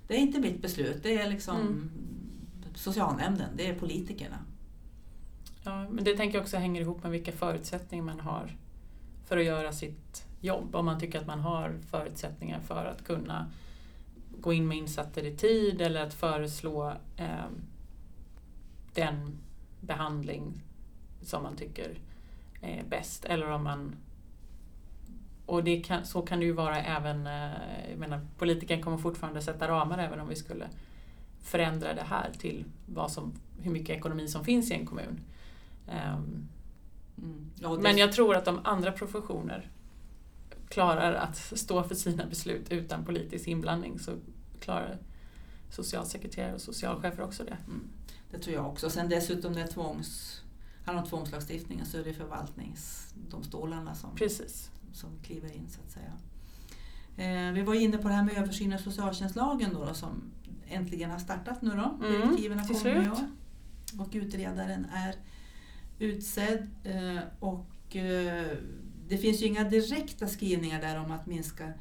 det 0.07 0.15
är 0.15 0.19
inte 0.19 0.39
mitt 0.39 0.61
beslut, 0.61 1.03
det 1.03 1.21
är 1.21 1.29
liksom 1.29 1.57
mm 1.57 1.91
socialnämnden, 2.79 3.49
det 3.55 3.67
är 3.67 3.75
politikerna. 3.75 4.37
Ja, 5.63 5.89
men 5.89 6.03
det 6.03 6.17
tänker 6.17 6.37
jag 6.37 6.43
också 6.43 6.57
hänger 6.57 6.81
ihop 6.81 7.03
med 7.03 7.11
vilka 7.11 7.31
förutsättningar 7.31 8.03
man 8.03 8.19
har 8.19 8.57
för 9.25 9.37
att 9.37 9.43
göra 9.43 9.71
sitt 9.71 10.25
jobb. 10.41 10.75
Om 10.75 10.85
man 10.85 10.99
tycker 10.99 11.19
att 11.19 11.27
man 11.27 11.39
har 11.39 11.79
förutsättningar 11.89 12.59
för 12.59 12.85
att 12.85 13.03
kunna 13.03 13.51
gå 14.41 14.53
in 14.53 14.67
med 14.67 14.77
insatser 14.77 15.25
i 15.25 15.37
tid 15.37 15.81
eller 15.81 16.01
att 16.01 16.13
föreslå 16.13 16.93
eh, 17.17 17.49
den 18.93 19.37
behandling 19.81 20.63
som 21.21 21.43
man 21.43 21.55
tycker 21.55 21.99
är 22.61 22.83
bäst. 22.83 23.25
Eller 23.25 23.51
om 23.51 23.63
man 23.63 23.95
och 25.49 25.63
det 25.63 25.79
kan, 25.79 26.05
så 26.05 26.21
kan 26.21 26.39
det 26.39 26.45
ju 26.45 26.51
vara 26.51 26.81
även, 26.81 27.27
eh, 27.27 27.89
jag 27.89 27.99
menar, 27.99 28.27
politiken 28.37 28.81
kommer 28.81 28.97
fortfarande 28.97 29.41
sätta 29.41 29.67
ramar 29.67 29.97
även 29.97 30.19
om 30.19 30.27
vi 30.27 30.35
skulle 30.35 30.67
förändra 31.41 31.93
det 31.93 32.03
här 32.03 32.31
till 32.37 32.65
vad 32.85 33.11
som, 33.11 33.33
hur 33.61 33.71
mycket 33.71 33.97
ekonomi 33.97 34.27
som 34.27 34.45
finns 34.45 34.71
i 34.71 34.73
en 34.73 34.85
kommun. 34.85 35.19
Um, 35.87 36.47
mm. 37.17 37.51
ja, 37.55 37.77
men 37.81 37.97
jag 37.97 38.11
tror 38.11 38.35
att 38.35 38.45
de 38.45 38.59
andra 38.63 38.91
professioner 38.91 39.69
klarar 40.67 41.13
att 41.13 41.37
stå 41.37 41.83
för 41.83 41.95
sina 41.95 42.25
beslut 42.25 42.71
utan 42.71 43.05
politisk 43.05 43.47
inblandning 43.47 43.99
så 43.99 44.11
klarar 44.59 44.97
socialsekreterare 45.69 46.53
och 46.53 46.61
socialchefer 46.61 47.23
också 47.23 47.43
det. 47.43 47.57
Mm. 47.67 47.89
Det 48.31 48.39
tror 48.39 48.55
jag 48.55 48.67
också. 48.67 48.89
Sen 48.89 49.09
dessutom 49.09 49.53
det 49.53 49.67
tvångs, 49.67 50.41
handlar 50.85 51.03
om 51.03 51.09
tvångslagstiftningen 51.09 51.85
så 51.85 51.97
är 51.97 52.03
det 52.03 52.13
förvaltningsdomstolarna 52.13 53.95
som, 53.95 54.15
Precis. 54.15 54.71
som 54.93 55.09
kliver 55.23 55.55
in 55.55 55.67
så 55.69 55.81
att 55.81 55.91
säga. 55.91 56.13
Eh, 57.17 57.53
vi 57.53 57.61
var 57.61 57.73
inne 57.73 57.97
på 57.97 58.07
det 58.07 58.13
här 58.13 58.23
med 58.23 58.37
översyn 58.37 58.73
av 58.73 58.77
socialtjänstlagen 58.77 59.73
då, 59.73 59.85
då 59.85 59.93
som 59.93 60.31
äntligen 60.67 61.11
har 61.11 61.19
startat 61.19 61.61
nu 61.61 61.69
då. 61.69 62.05
Mm, 62.07 62.21
Direktiven 62.21 62.59
har 62.59 62.67
kommit 62.67 62.85
i 62.85 63.09
år. 63.09 63.29
Och 63.99 64.09
utredaren 64.11 64.85
är 64.93 65.15
utsedd. 65.99 66.69
Eh, 66.83 67.23
och 67.39 67.95
eh, 67.95 68.57
det 69.07 69.17
finns 69.17 69.41
ju 69.41 69.45
inga 69.45 69.63
direkta 69.63 70.27
skrivningar 70.27 70.81
där 70.81 70.99
om 70.99 71.11
att 71.11 71.25
minska 71.25 71.73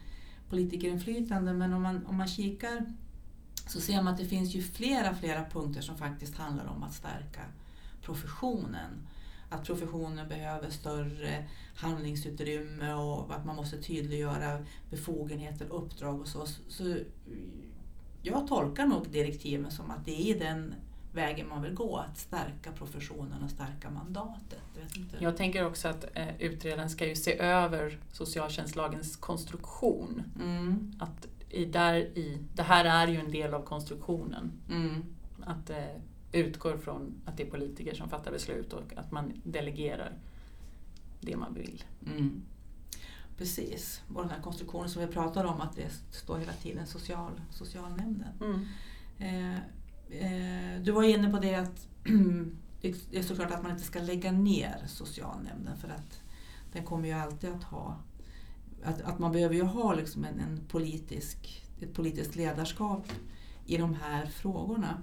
politikerinflytande 0.49 1.53
men 1.53 1.73
om 1.73 1.83
man, 1.83 2.07
om 2.07 2.17
man 2.17 2.29
kikar 2.29 2.95
så 3.69 3.81
ser 3.81 4.03
man 4.03 4.09
att 4.09 4.19
det 4.19 4.25
finns 4.25 4.55
ju 4.55 4.63
flera, 4.63 5.15
flera 5.15 5.45
punkter 5.45 5.81
som 5.81 5.99
faktiskt 5.99 6.37
handlar 6.37 6.67
om 6.67 6.83
att 6.83 6.95
stärka 6.95 7.41
professionen. 8.03 9.09
Att 9.51 9.65
professionen 9.65 10.29
behöver 10.29 10.71
större 10.71 11.45
handlingsutrymme 11.77 12.93
och 12.93 13.35
att 13.35 13.45
man 13.45 13.57
måste 13.57 13.83
tydliggöra 13.83 14.65
befogenheter, 14.91 15.67
uppdrag 15.71 16.21
och 16.21 16.29
så. 16.29 16.47
så 16.69 16.97
jag 18.23 18.49
tolkar 18.49 18.87
nog 18.87 19.09
direktiven 19.09 19.71
som 19.71 19.91
att 19.91 20.05
det 20.05 20.31
är 20.31 20.39
den 20.39 20.75
vägen 21.13 21.49
man 21.49 21.63
vill 21.63 21.75
gå, 21.75 21.97
att 21.97 22.19
stärka 22.19 22.73
professionen 22.73 23.43
och 23.43 23.51
stärka 23.51 23.91
mandatet. 23.91 24.59
Jag, 25.19 25.37
tänker 25.37 25.67
också 25.67 25.89
att 25.89 26.05
eh, 26.15 26.41
utredaren 26.41 26.91
ska 26.91 27.07
ju 27.07 27.17
se 27.17 27.39
över 27.39 27.99
socialtjänstlagens 28.13 29.17
konstruktion. 29.17 30.23
Mm. 30.41 30.93
Att 30.99 31.27
i, 31.51 31.65
där 31.65 31.95
i, 31.97 32.39
det 32.55 32.63
här 32.63 32.85
är 32.85 33.13
ju 33.13 33.21
en 33.21 33.31
del 33.31 33.55
av 33.55 33.63
konstruktionen. 33.63 34.53
Mm. 34.71 35.05
Att 35.41 35.67
det 35.67 36.01
eh, 36.33 36.41
utgår 36.41 36.77
från 36.77 37.15
att 37.25 37.37
det 37.37 37.43
är 37.43 37.51
politiker 37.51 37.95
som 37.95 38.09
fattar 38.09 38.33
beslut 38.33 38.73
och 38.73 38.93
att 38.97 39.13
man 39.13 39.33
delegerar 39.45 40.13
det 41.21 41.37
man 41.37 41.55
vill. 41.55 41.85
Mm. 42.07 42.43
Precis, 43.37 44.03
och 44.15 44.23
den 44.23 44.31
här 44.31 44.43
konstruktionen 44.43 44.91
som 44.91 45.03
vi 45.03 45.09
pratar 45.09 45.45
om 45.45 45.61
att 45.61 45.77
det 45.77 45.91
står 46.11 46.39
hela 46.39 46.53
tiden 46.53 46.87
social, 46.87 47.41
socialnämnden. 47.51 48.29
Mm. 48.41 48.67
Eh, 49.19 49.57
eh, 50.11 50.81
du 50.83 50.93
var 50.93 51.03
inne 51.03 51.31
på 51.31 51.39
det 51.39 51.55
att 51.55 51.89
det 52.81 53.19
är 53.19 53.23
såklart 53.23 53.51
att 53.51 53.63
man 53.63 53.73
inte 53.73 53.85
ska 53.85 54.01
lägga 54.01 54.33
ner 54.33 54.85
socialnämnden 54.87 55.77
för 55.77 55.89
att 55.89 56.21
den 56.73 56.85
kommer 56.85 57.09
ju 57.09 57.15
alltid 57.15 57.51
att 57.51 57.65
ha 57.65 57.97
att, 58.85 59.01
att 59.01 59.19
man 59.19 59.33
behöver 59.33 59.55
ju 59.55 59.63
ha 59.63 59.95
liksom 59.95 60.25
en, 60.25 60.41
en 60.41 60.61
politisk, 60.69 61.63
ett 61.81 61.95
politiskt 61.95 62.37
ledarskap 62.37 63.13
i 63.67 63.77
de 63.77 63.95
här 63.95 64.27
frågorna. 64.27 65.03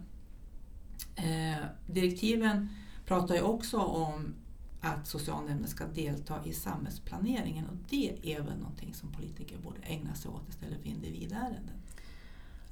Eh, 1.15 1.65
direktiven 1.87 2.69
pratar 3.05 3.35
ju 3.35 3.41
också 3.41 3.77
om 3.77 4.33
att 4.81 5.07
socialnämnden 5.07 5.67
ska 5.67 5.85
delta 5.85 6.45
i 6.45 6.53
samhällsplaneringen 6.53 7.65
och 7.65 7.75
det 7.89 8.33
är 8.33 8.41
väl 8.41 8.57
någonting 8.57 8.93
som 8.93 9.11
politiker 9.11 9.57
borde 9.57 9.81
ägna 9.81 10.15
sig 10.15 10.31
åt 10.31 10.49
istället 10.49 10.81
för 10.81 10.87
individärenden? 10.87 11.75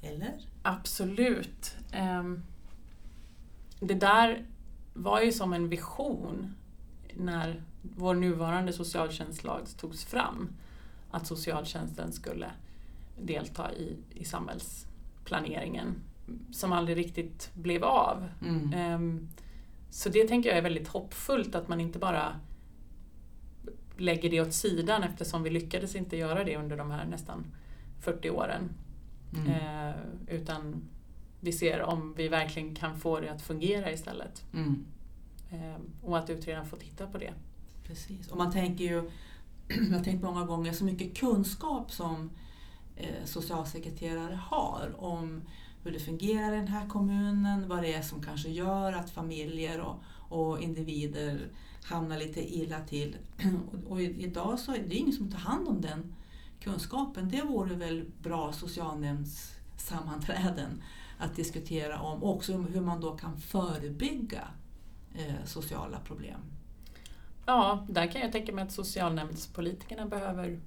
Eller? 0.01 0.33
Absolut. 0.61 1.75
Ehm, 1.91 2.43
det 3.79 3.93
där 3.93 4.45
var 4.93 5.21
ju 5.21 5.31
som 5.31 5.53
en 5.53 5.69
vision 5.69 6.55
när 7.13 7.63
vår 7.81 8.15
nuvarande 8.15 8.73
socialtjänstlag 8.73 9.61
togs 9.77 10.05
fram. 10.05 10.49
Att 11.13 11.27
socialtjänsten 11.27 12.11
skulle 12.11 12.51
delta 13.21 13.73
i, 13.73 13.97
i 14.13 14.25
samhällsplaneringen 14.25 15.95
som 16.51 16.71
aldrig 16.71 16.97
riktigt 16.97 17.51
blev 17.53 17.83
av. 17.83 18.29
Mm. 18.41 18.93
Um, 18.93 19.29
så 19.89 20.09
det 20.09 20.27
tänker 20.27 20.49
jag 20.49 20.57
är 20.57 20.61
väldigt 20.61 20.87
hoppfullt 20.87 21.55
att 21.55 21.67
man 21.67 21.79
inte 21.79 21.99
bara 21.99 22.39
lägger 23.97 24.29
det 24.29 24.41
åt 24.41 24.53
sidan 24.53 25.03
eftersom 25.03 25.43
vi 25.43 25.49
lyckades 25.49 25.95
inte 25.95 26.17
göra 26.17 26.43
det 26.43 26.57
under 26.57 26.77
de 26.77 26.91
här 26.91 27.05
nästan 27.05 27.45
40 27.99 28.29
åren. 28.29 28.69
Mm. 29.35 29.49
Eh, 29.49 29.95
utan 30.27 30.89
vi 31.39 31.51
ser 31.51 31.81
om 31.81 32.13
vi 32.17 32.27
verkligen 32.27 32.75
kan 32.75 32.99
få 32.99 33.19
det 33.19 33.29
att 33.29 33.41
fungera 33.41 33.91
istället. 33.91 34.43
Mm. 34.53 34.85
Eh, 35.51 35.81
och 36.01 36.17
att 36.17 36.29
utredaren 36.29 36.65
får 36.65 36.77
titta 36.77 37.07
på 37.07 37.17
det. 37.17 37.33
Precis, 37.83 38.27
och 38.27 38.37
man 38.37 38.51
tänker 38.51 38.83
ju, 38.83 39.11
jag 39.89 39.97
har 39.97 40.03
tänkt 40.03 40.23
många 40.23 40.45
gånger, 40.45 40.73
så 40.73 40.83
mycket 40.83 41.17
kunskap 41.17 41.91
som 41.91 42.29
eh, 42.95 43.25
socialsekreterare 43.25 44.35
har 44.35 44.95
om 44.97 45.41
hur 45.83 45.91
det 45.91 45.99
fungerar 45.99 46.53
i 46.53 46.57
den 46.57 46.67
här 46.67 46.87
kommunen, 46.87 47.67
vad 47.67 47.81
det 47.81 47.93
är 47.93 48.01
som 48.01 48.23
kanske 48.23 48.49
gör 48.49 48.93
att 48.93 49.09
familjer 49.09 49.79
och, 49.79 49.95
och 50.29 50.61
individer 50.61 51.49
hamnar 51.83 52.17
lite 52.17 52.55
illa 52.55 52.79
till. 52.79 53.17
Och, 53.71 53.91
och 53.91 54.01
idag 54.01 54.59
så 54.59 54.73
är 54.73 54.83
det 54.87 54.95
ingen 54.95 55.13
som 55.13 55.31
tar 55.31 55.39
hand 55.39 55.67
om 55.67 55.81
den 55.81 56.15
kunskapen. 56.59 57.29
Det 57.29 57.41
vore 57.41 57.75
väl 57.75 58.05
bra 58.21 58.53
socialnämndssammanträden 58.53 60.83
att 61.17 61.35
diskutera 61.35 62.01
om, 62.01 62.23
och 62.23 62.35
också 62.35 62.57
hur 62.57 62.81
man 62.81 63.01
då 63.01 63.17
kan 63.17 63.37
förebygga 63.37 64.47
eh, 65.15 65.45
sociala 65.45 65.99
problem. 65.99 66.39
Ja, 67.45 67.85
där 67.89 68.11
kan 68.11 68.21
jag 68.21 68.31
tänka 68.31 68.53
mig 68.53 68.63
att 68.63 68.71
socialnämndspolitikerna 68.71 70.05
behöver 70.05 70.59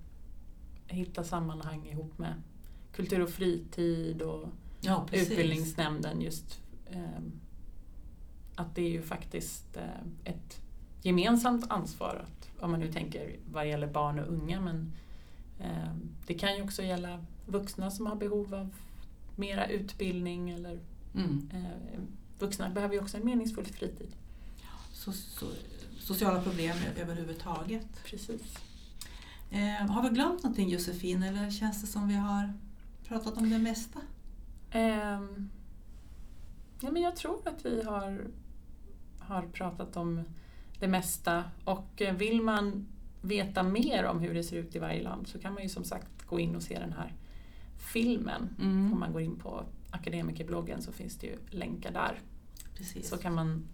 hitta 0.87 1.25
sammanhang 1.25 1.87
ihop 1.87 2.19
med 2.19 2.43
kultur 2.93 3.23
och 3.23 3.31
fritid 3.31 4.23
och 4.23 4.49
ja, 4.81 5.07
utbildningsnämnden 5.13 6.21
just 6.21 6.61
eh, 6.87 7.23
att 8.55 8.75
det 8.75 8.83
är 8.83 8.91
ju 8.91 9.03
faktiskt 9.03 9.77
eh, 9.77 10.33
ett 10.33 10.61
gemensamt 11.03 11.71
ansvar, 11.71 12.25
att, 12.25 12.63
om 12.63 12.71
man 12.71 12.81
nu 12.81 12.93
tänker 12.93 13.37
vad 13.53 13.69
gäller 13.69 13.87
barn 13.87 14.19
och 14.19 14.29
unga, 14.29 14.61
men 14.61 14.93
eh, 15.59 15.95
det 16.27 16.35
kan 16.35 16.57
ju 16.57 16.63
också 16.63 16.83
gälla 16.83 17.25
vuxna 17.47 17.91
som 17.91 18.07
har 18.07 18.17
behov 18.17 18.55
av 18.55 18.75
mera 19.37 19.67
utbildning 19.67 20.51
eller 20.51 20.81
mm. 21.15 21.51
eh, 21.55 22.01
vuxna 22.39 22.71
behöver 22.71 22.95
ju 22.95 23.01
också 23.01 23.17
en 23.17 23.25
meningsfull 23.25 23.65
fritid. 23.65 24.17
Så, 24.93 25.13
så, 25.13 25.47
sociala 25.99 26.43
problem 26.43 26.77
överhuvudtaget. 26.97 28.05
Precis. 28.05 28.59
Eh, 29.51 29.91
har 29.91 30.03
vi 30.03 30.09
glömt 30.09 30.43
någonting 30.43 30.69
Josefin 30.69 31.23
eller 31.23 31.51
känns 31.51 31.81
det 31.81 31.87
som 31.87 32.09
vi 32.09 32.15
har 32.15 32.53
pratat 33.09 33.37
om 33.37 33.51
det 33.51 33.59
mesta? 33.59 34.01
Um, 34.75 35.51
ja, 36.81 36.91
men 36.91 37.03
jag 37.03 37.17
tror 37.17 37.49
att 37.49 37.67
vi 37.67 37.83
har, 37.83 38.27
har 39.19 39.43
pratat 39.43 39.97
om 39.97 40.23
det 40.81 40.89
mesta 40.89 41.45
och 41.65 42.03
eh, 42.03 42.15
vill 42.15 42.43
man 42.43 42.87
veta 43.23 43.63
mer 43.63 44.05
om 44.05 44.21
hur 44.21 44.35
det 44.35 44.43
ser 44.43 44.57
ut 44.57 44.77
i 44.77 44.79
varje 44.79 45.03
land 45.03 45.29
så 45.29 45.39
kan 45.39 45.55
man 45.55 45.63
ju 45.63 45.69
som 45.69 45.85
sagt 45.85 46.27
gå 46.27 46.41
in 46.41 46.57
och 46.57 46.63
se 46.63 46.79
den 46.79 46.93
här 46.93 47.15
filmen. 47.77 48.49
Mm. 48.61 48.93
Om 48.93 49.01
man 49.01 49.13
går 49.13 49.23
in 49.23 49.37
på 49.37 49.65
akademikerbloggen 49.91 50.83
så 50.83 50.93
finns 50.93 51.17
det 51.19 51.27
ju 51.27 51.37
länkar 51.51 51.91
där. 51.91 52.21
Precis. 52.75 53.09
Så 53.09 53.17
kan 53.17 53.35
man 53.35 53.69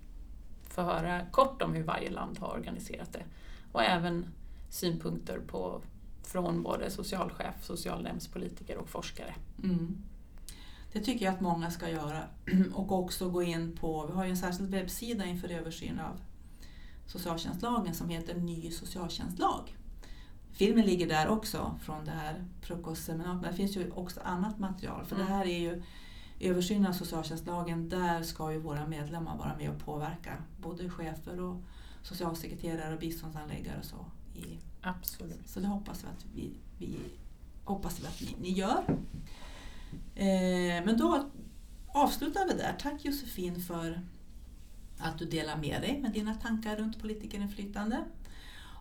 få 0.73 0.83
höra 0.83 1.27
kort 1.31 1.63
om 1.63 1.75
hur 1.75 1.83
varje 1.83 2.11
land 2.11 2.39
har 2.39 2.49
organiserat 2.49 3.13
det. 3.13 3.25
Och 3.73 3.83
även 3.83 4.27
synpunkter 4.69 5.39
på, 5.39 5.83
från 6.23 6.63
både 6.63 6.91
socialchef, 6.91 7.65
socialnämndspolitiker 7.65 8.77
och 8.77 8.89
forskare. 8.89 9.35
Mm. 9.63 9.99
Det 10.93 11.01
tycker 11.01 11.25
jag 11.25 11.35
att 11.35 11.41
många 11.41 11.71
ska 11.71 11.89
göra. 11.89 12.23
Och 12.75 12.93
också 12.93 13.31
gå 13.31 13.43
in 13.43 13.77
på, 13.77 14.07
vi 14.07 14.13
har 14.13 14.25
ju 14.25 14.31
en 14.31 14.37
särskild 14.37 14.71
webbsida 14.71 15.25
inför 15.25 15.49
översyn 15.49 16.01
av 16.01 16.21
socialtjänstlagen 17.07 17.95
som 17.95 18.09
heter 18.09 18.35
Ny 18.35 18.71
socialtjänstlag. 18.71 19.77
Filmen 20.53 20.87
ligger 20.87 21.09
där 21.09 21.29
också 21.29 21.79
från 21.83 22.05
det 22.05 22.11
här 22.11 22.45
frukostseminariet, 22.61 23.43
men 23.43 23.51
det 23.51 23.57
finns 23.57 23.77
ju 23.77 23.91
också 23.91 24.21
annat 24.21 24.59
material. 24.59 25.05
För 25.05 25.17
mm. 25.17 25.27
det 25.27 25.33
här 25.33 25.45
är 25.47 25.59
ju 25.59 25.83
översynen 26.43 26.87
av 26.87 26.93
socialtjänstlagen, 26.93 27.89
där 27.89 28.23
ska 28.23 28.53
ju 28.53 28.59
våra 28.59 28.87
medlemmar 28.87 29.37
vara 29.37 29.57
med 29.57 29.71
och 29.71 29.79
påverka. 29.79 30.37
Både 30.61 30.91
chefer 30.91 31.41
och 31.41 31.63
socialsekreterare 32.03 32.95
och 32.95 33.01
biståndsanläggare 33.01 33.79
och 33.79 33.85
så. 33.85 34.07
I, 34.35 34.59
Absolut. 34.81 35.49
Så 35.49 35.61
det 35.61 35.67
hoppas 35.67 36.05
vi 36.05 36.09
att, 36.09 36.27
vi, 36.35 36.51
vi 36.79 36.99
hoppas 37.65 38.01
vi 38.01 38.07
att 38.07 38.21
ni, 38.21 38.37
ni 38.41 38.59
gör. 38.59 38.85
Eh, 40.15 40.85
men 40.85 40.99
då 40.99 41.31
avslutar 41.89 42.47
vi 42.49 42.55
där. 42.55 42.77
Tack 42.81 43.05
Josefin 43.05 43.61
för 43.61 44.01
att 44.99 45.19
du 45.19 45.25
delar 45.25 45.57
med 45.57 45.83
dig 45.83 46.01
med 46.01 46.13
dina 46.13 46.35
tankar 46.35 46.77
runt 46.77 47.01
politikerinflytande. 47.01 48.05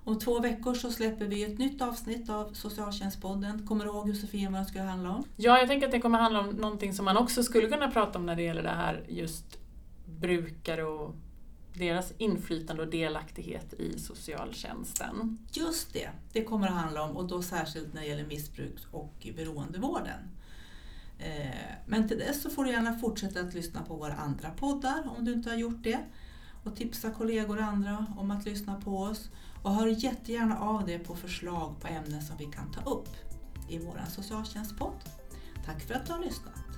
Om 0.03 0.19
två 0.19 0.39
veckor 0.39 0.73
så 0.73 0.91
släpper 0.91 1.25
vi 1.25 1.43
ett 1.43 1.57
nytt 1.57 1.81
avsnitt 1.81 2.29
av 2.29 2.53
Socialtjänstpodden. 2.53 3.67
Kommer 3.67 3.85
du 3.85 3.91
ihåg 3.91 4.09
Josefin 4.09 4.53
vad 4.53 4.61
det 4.61 4.65
ska 4.65 4.81
handla 4.81 5.09
om? 5.09 5.23
Ja, 5.35 5.59
jag 5.59 5.67
tänker 5.67 5.85
att 5.85 5.91
det 5.91 5.99
kommer 5.99 6.19
handla 6.19 6.39
om 6.39 6.49
någonting 6.49 6.93
som 6.93 7.05
man 7.05 7.17
också 7.17 7.43
skulle 7.43 7.67
kunna 7.67 7.91
prata 7.91 8.19
om 8.19 8.25
när 8.25 8.35
det 8.35 8.43
gäller 8.43 8.63
det 8.63 8.69
här 8.69 9.03
just 9.07 9.57
brukare 10.05 10.83
och 10.83 11.15
deras 11.73 12.13
inflytande 12.17 12.81
och 12.81 12.89
delaktighet 12.89 13.73
i 13.73 13.99
socialtjänsten. 13.99 15.37
Just 15.51 15.93
det, 15.93 16.09
det 16.33 16.43
kommer 16.43 16.67
att 16.67 16.73
handla 16.73 17.03
om 17.03 17.17
och 17.17 17.27
då 17.27 17.41
särskilt 17.41 17.93
när 17.93 18.01
det 18.01 18.07
gäller 18.07 18.25
missbruks 18.25 18.81
och 18.91 19.27
beroendevården. 19.35 20.19
Eh, 21.19 21.75
men 21.85 22.07
till 22.07 22.17
dess 22.17 22.41
så 22.41 22.49
får 22.49 22.63
du 22.63 22.71
gärna 22.71 22.99
fortsätta 22.99 23.39
att 23.39 23.53
lyssna 23.53 23.81
på 23.81 23.95
våra 23.95 24.13
andra 24.13 24.49
poddar 24.49 25.03
om 25.17 25.25
du 25.25 25.33
inte 25.33 25.49
har 25.49 25.57
gjort 25.57 25.83
det. 25.83 25.99
Och 26.63 26.75
tipsa 26.75 27.11
kollegor 27.11 27.57
och 27.57 27.63
andra 27.63 28.05
om 28.17 28.31
att 28.31 28.45
lyssna 28.45 28.81
på 28.81 28.97
oss. 28.97 29.29
Och 29.63 29.71
hör 29.71 29.87
jättegärna 29.87 30.59
av 30.59 30.85
dig 30.85 30.99
på 30.99 31.15
förslag 31.15 31.75
på 31.81 31.87
ämnen 31.87 32.21
som 32.21 32.37
vi 32.37 32.45
kan 32.45 32.71
ta 32.71 32.91
upp 32.91 33.09
i 33.69 33.77
vår 33.77 34.01
socialtjänstpodd. 34.09 34.99
Tack 35.65 35.81
för 35.81 35.93
att 35.93 36.05
du 36.05 36.13
har 36.13 36.19
lyssnat. 36.19 36.70